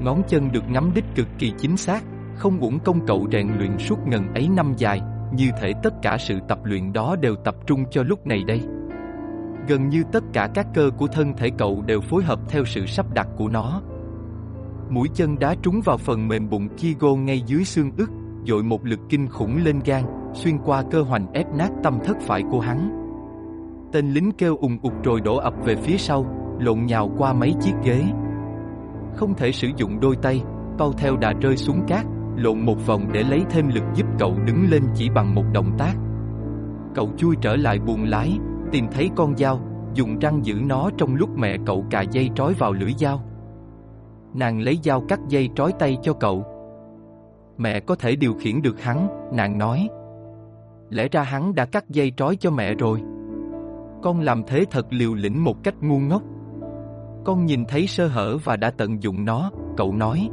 Ngón 0.00 0.22
chân 0.28 0.52
được 0.52 0.70
ngắm 0.70 0.90
đích 0.94 1.04
cực 1.14 1.28
kỳ 1.38 1.52
chính 1.58 1.76
xác, 1.76 2.04
không 2.36 2.60
uổng 2.60 2.78
công 2.78 3.06
cậu 3.06 3.26
rèn 3.32 3.48
luyện 3.58 3.78
suốt 3.78 3.98
ngần 4.06 4.34
ấy 4.34 4.48
năm 4.56 4.72
dài, 4.76 5.00
như 5.32 5.50
thể 5.60 5.72
tất 5.82 5.94
cả 6.02 6.16
sự 6.18 6.38
tập 6.48 6.58
luyện 6.64 6.92
đó 6.92 7.16
đều 7.20 7.36
tập 7.36 7.54
trung 7.66 7.84
cho 7.90 8.02
lúc 8.02 8.26
này 8.26 8.44
đây. 8.46 8.60
Gần 9.68 9.88
như 9.88 10.02
tất 10.12 10.24
cả 10.32 10.48
các 10.54 10.66
cơ 10.74 10.90
của 10.98 11.06
thân 11.06 11.32
thể 11.36 11.50
cậu 11.58 11.82
đều 11.86 12.00
phối 12.00 12.22
hợp 12.22 12.40
theo 12.48 12.64
sự 12.64 12.86
sắp 12.86 13.06
đặt 13.14 13.28
của 13.36 13.48
nó. 13.48 13.82
Mũi 14.90 15.08
chân 15.14 15.38
đá 15.38 15.54
trúng 15.62 15.80
vào 15.84 15.98
phần 15.98 16.28
mềm 16.28 16.50
bụng 16.50 16.68
Kigo 16.68 17.14
ngay 17.14 17.42
dưới 17.46 17.64
xương 17.64 17.90
ức, 17.96 18.10
dội 18.46 18.62
một 18.62 18.84
lực 18.84 19.00
kinh 19.08 19.28
khủng 19.28 19.56
lên 19.64 19.80
gan, 19.84 20.02
xuyên 20.32 20.58
qua 20.58 20.82
cơ 20.90 21.02
hoành 21.02 21.32
ép 21.32 21.46
nát 21.54 21.70
tâm 21.82 21.98
thất 22.04 22.16
phải 22.20 22.42
của 22.50 22.60
hắn. 22.60 23.04
Tên 23.92 24.10
lính 24.10 24.30
kêu 24.38 24.56
ùng 24.56 24.78
ục 24.82 24.92
rồi 25.04 25.20
đổ 25.20 25.36
ập 25.36 25.54
về 25.64 25.76
phía 25.76 25.96
sau, 25.96 26.26
lộn 26.58 26.86
nhào 26.86 27.10
qua 27.18 27.32
mấy 27.32 27.54
chiếc 27.60 27.74
ghế. 27.84 28.02
Không 29.16 29.34
thể 29.34 29.52
sử 29.52 29.68
dụng 29.76 30.00
đôi 30.00 30.16
tay, 30.16 30.42
bao 30.78 30.92
theo 30.92 31.16
đã 31.16 31.32
rơi 31.32 31.56
xuống 31.56 31.80
cát, 31.88 32.06
lộn 32.36 32.60
một 32.60 32.86
vòng 32.86 33.12
để 33.12 33.22
lấy 33.22 33.42
thêm 33.50 33.68
lực 33.68 33.84
giúp 33.94 34.06
cậu 34.18 34.34
đứng 34.46 34.70
lên 34.70 34.82
chỉ 34.94 35.10
bằng 35.14 35.34
một 35.34 35.44
động 35.52 35.70
tác. 35.78 35.94
Cậu 36.94 37.10
chui 37.16 37.36
trở 37.40 37.56
lại 37.56 37.78
buồng 37.78 38.04
lái, 38.04 38.38
tìm 38.72 38.86
thấy 38.92 39.10
con 39.16 39.36
dao, 39.36 39.60
dùng 39.94 40.18
răng 40.18 40.44
giữ 40.44 40.54
nó 40.54 40.90
trong 40.98 41.14
lúc 41.14 41.30
mẹ 41.38 41.56
cậu 41.66 41.84
cà 41.90 42.00
dây 42.00 42.30
trói 42.34 42.54
vào 42.54 42.72
lưỡi 42.72 42.92
dao. 42.98 43.20
Nàng 44.34 44.60
lấy 44.60 44.78
dao 44.82 45.00
cắt 45.08 45.20
dây 45.28 45.50
trói 45.54 45.72
tay 45.72 45.96
cho 46.02 46.12
cậu. 46.12 46.53
Mẹ 47.58 47.80
có 47.80 47.94
thể 47.94 48.16
điều 48.16 48.34
khiển 48.34 48.62
được 48.62 48.80
hắn, 48.80 49.08
nàng 49.32 49.58
nói. 49.58 49.88
Lẽ 50.90 51.08
ra 51.12 51.22
hắn 51.22 51.54
đã 51.54 51.66
cắt 51.66 51.84
dây 51.88 52.12
trói 52.16 52.36
cho 52.36 52.50
mẹ 52.50 52.74
rồi. 52.74 53.00
Con 54.02 54.20
làm 54.20 54.42
thế 54.46 54.64
thật 54.70 54.86
liều 54.90 55.14
lĩnh 55.14 55.44
một 55.44 55.56
cách 55.64 55.74
ngu 55.80 55.98
ngốc. 55.98 56.22
Con 57.24 57.44
nhìn 57.46 57.64
thấy 57.64 57.86
sơ 57.86 58.06
hở 58.06 58.36
và 58.44 58.56
đã 58.56 58.70
tận 58.70 59.02
dụng 59.02 59.24
nó, 59.24 59.50
cậu 59.76 59.92
nói. 59.92 60.28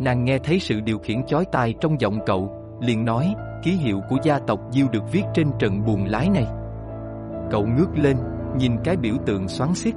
Nàng 0.00 0.24
nghe 0.24 0.38
thấy 0.38 0.58
sự 0.58 0.80
điều 0.80 0.98
khiển 0.98 1.24
chói 1.26 1.44
tai 1.52 1.74
trong 1.80 2.00
giọng 2.00 2.18
cậu, 2.26 2.50
liền 2.80 3.04
nói, 3.04 3.34
ký 3.62 3.70
hiệu 3.72 4.00
của 4.08 4.16
gia 4.22 4.38
tộc 4.38 4.60
Diêu 4.70 4.86
được 4.92 5.12
viết 5.12 5.22
trên 5.34 5.46
trận 5.58 5.84
buồn 5.86 6.04
lái 6.04 6.28
này. 6.28 6.46
Cậu 7.50 7.66
ngước 7.66 7.98
lên, 7.98 8.16
nhìn 8.58 8.72
cái 8.84 8.96
biểu 8.96 9.14
tượng 9.26 9.48
xoắn 9.48 9.74
xít. 9.74 9.94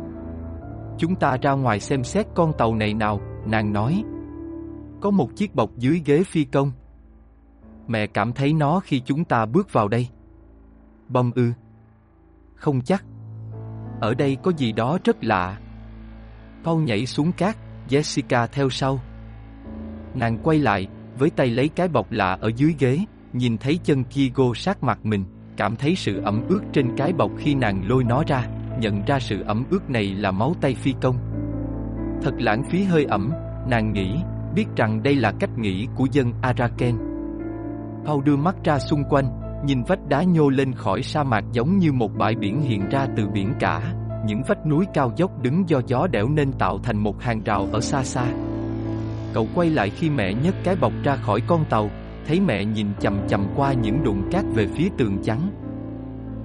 Chúng 0.97 1.15
ta 1.15 1.37
ra 1.41 1.51
ngoài 1.51 1.79
xem 1.79 2.03
xét 2.03 2.25
con 2.35 2.53
tàu 2.57 2.75
này 2.75 2.93
nào, 2.93 3.19
nàng 3.45 3.73
nói. 3.73 4.03
Có 5.01 5.11
một 5.11 5.35
chiếc 5.35 5.55
bọc 5.55 5.77
dưới 5.77 6.01
ghế 6.05 6.23
phi 6.23 6.43
công. 6.43 6.71
Mẹ 7.87 8.07
cảm 8.07 8.33
thấy 8.33 8.53
nó 8.53 8.79
khi 8.79 8.99
chúng 9.05 9.25
ta 9.25 9.45
bước 9.45 9.73
vào 9.73 9.87
đây. 9.87 10.07
Bông 11.09 11.31
ư. 11.35 11.51
Không 12.55 12.81
chắc. 12.81 13.05
Ở 14.01 14.13
đây 14.13 14.37
có 14.43 14.51
gì 14.57 14.71
đó 14.71 14.97
rất 15.03 15.23
lạ. 15.23 15.59
Paul 16.63 16.83
nhảy 16.83 17.05
xuống 17.05 17.31
cát, 17.31 17.57
Jessica 17.89 18.47
theo 18.51 18.69
sau. 18.69 18.99
Nàng 20.15 20.37
quay 20.43 20.59
lại, 20.59 20.87
với 21.17 21.29
tay 21.29 21.47
lấy 21.47 21.69
cái 21.69 21.87
bọc 21.87 22.11
lạ 22.11 22.37
ở 22.41 22.51
dưới 22.55 22.75
ghế, 22.79 22.99
nhìn 23.33 23.57
thấy 23.57 23.79
chân 23.83 24.03
Kigo 24.03 24.53
sát 24.55 24.83
mặt 24.83 25.05
mình, 25.05 25.25
cảm 25.57 25.75
thấy 25.75 25.95
sự 25.95 26.21
ẩm 26.21 26.43
ướt 26.49 26.61
trên 26.73 26.97
cái 26.97 27.13
bọc 27.13 27.31
khi 27.37 27.55
nàng 27.55 27.87
lôi 27.87 28.03
nó 28.03 28.23
ra, 28.27 28.47
nhận 28.79 29.05
ra 29.05 29.19
sự 29.19 29.41
ẩm 29.41 29.63
ướt 29.69 29.89
này 29.89 30.05
là 30.05 30.31
máu 30.31 30.55
tay 30.61 30.75
phi 30.75 30.93
công. 31.01 31.17
Thật 32.21 32.33
lãng 32.37 32.63
phí 32.69 32.83
hơi 32.83 33.05
ẩm, 33.05 33.31
nàng 33.67 33.93
nghĩ, 33.93 34.15
biết 34.55 34.65
rằng 34.75 35.03
đây 35.03 35.15
là 35.15 35.31
cách 35.39 35.57
nghĩ 35.57 35.87
của 35.95 36.07
dân 36.11 36.33
Araken. 36.41 36.97
Paul 38.05 38.23
đưa 38.23 38.35
mắt 38.35 38.55
ra 38.63 38.79
xung 38.79 39.03
quanh, 39.09 39.25
nhìn 39.65 39.83
vách 39.83 40.07
đá 40.09 40.23
nhô 40.23 40.49
lên 40.49 40.73
khỏi 40.73 41.01
sa 41.01 41.23
mạc 41.23 41.43
giống 41.51 41.77
như 41.77 41.91
một 41.91 42.11
bãi 42.17 42.35
biển 42.35 42.61
hiện 42.61 42.89
ra 42.89 43.07
từ 43.15 43.27
biển 43.27 43.53
cả, 43.59 43.93
những 44.25 44.41
vách 44.47 44.65
núi 44.67 44.85
cao 44.93 45.11
dốc 45.15 45.41
đứng 45.41 45.69
do 45.69 45.81
gió 45.87 46.07
đẻo 46.07 46.29
nên 46.29 46.51
tạo 46.51 46.79
thành 46.83 46.97
một 46.97 47.21
hàng 47.21 47.43
rào 47.43 47.67
ở 47.71 47.81
xa 47.81 48.03
xa. 48.03 48.25
Cậu 49.33 49.47
quay 49.55 49.69
lại 49.69 49.89
khi 49.89 50.09
mẹ 50.09 50.33
nhấc 50.33 50.55
cái 50.63 50.75
bọc 50.75 50.93
ra 51.03 51.15
khỏi 51.15 51.41
con 51.47 51.65
tàu, 51.69 51.89
thấy 52.27 52.39
mẹ 52.39 52.65
nhìn 52.65 52.87
chầm 52.99 53.27
chầm 53.27 53.45
qua 53.55 53.73
những 53.73 54.03
đụng 54.03 54.29
cát 54.31 54.45
về 54.53 54.67
phía 54.67 54.89
tường 54.97 55.17
trắng. 55.23 55.51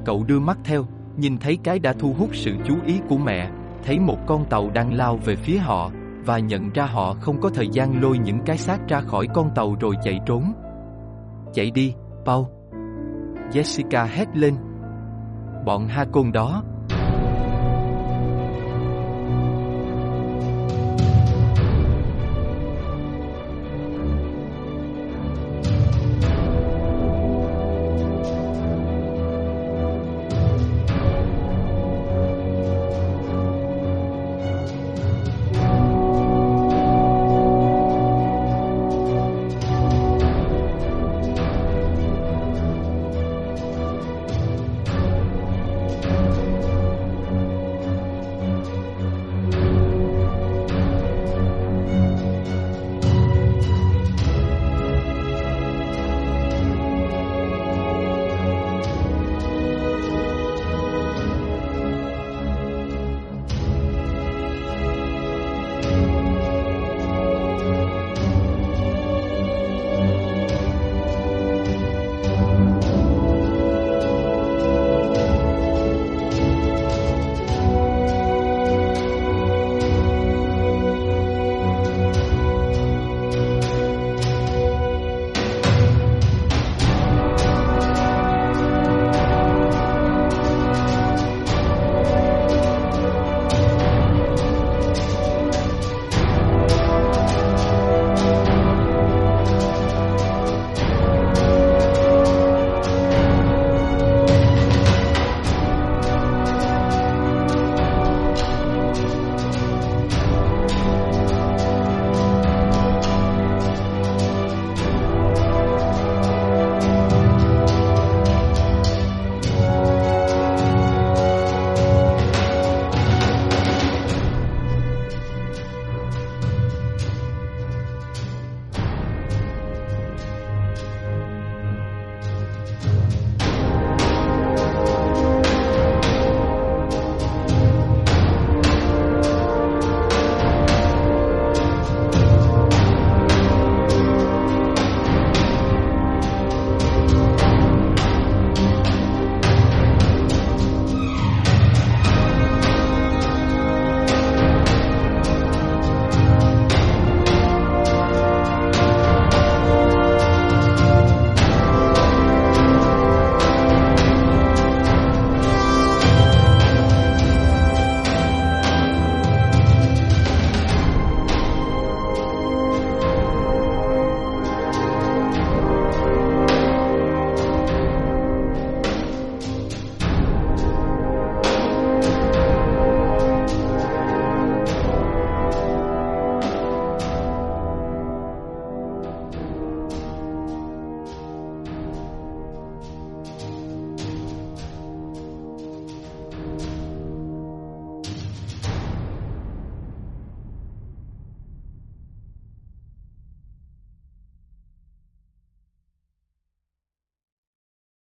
Cậu 0.05 0.25
đưa 0.25 0.41
mắt 0.41 0.59
theo, 0.65 0.87
nhìn 1.17 1.39
thấy 1.39 1.59
cái 1.63 1.79
đã 1.79 1.93
thu 1.93 2.15
hút 2.19 2.31
sự 2.33 2.53
chú 2.65 2.75
ý 2.87 3.01
của 3.09 3.19
mẹ, 3.19 3.51
thấy 3.85 3.99
một 3.99 4.19
con 4.27 4.45
tàu 4.45 4.71
đang 4.71 4.95
lao 4.95 5.17
về 5.17 5.37
phía 5.37 5.59
họ, 5.59 5.91
và 6.25 6.39
nhận 6.39 6.71
ra 6.73 6.87
họ 6.87 7.15
không 7.21 7.41
có 7.41 7.51
thời 7.51 7.69
gian 7.69 8.03
lôi 8.03 8.19
những 8.19 8.39
cái 8.47 8.59
xác 8.59 8.79
ra 8.89 9.01
khỏi 9.01 9.27
con 9.35 9.51
tàu 9.55 9.77
rồi 9.81 9.95
chạy 10.05 10.21
trốn. 10.27 10.53
Chạy 11.53 11.71
đi, 11.71 11.95
Paul. 12.25 12.45
Jessica 13.53 14.07
hét 14.07 14.37
lên. 14.37 14.55
Bọn 15.67 15.89
ha 15.89 16.05
côn 16.13 16.33
đó, 16.33 16.63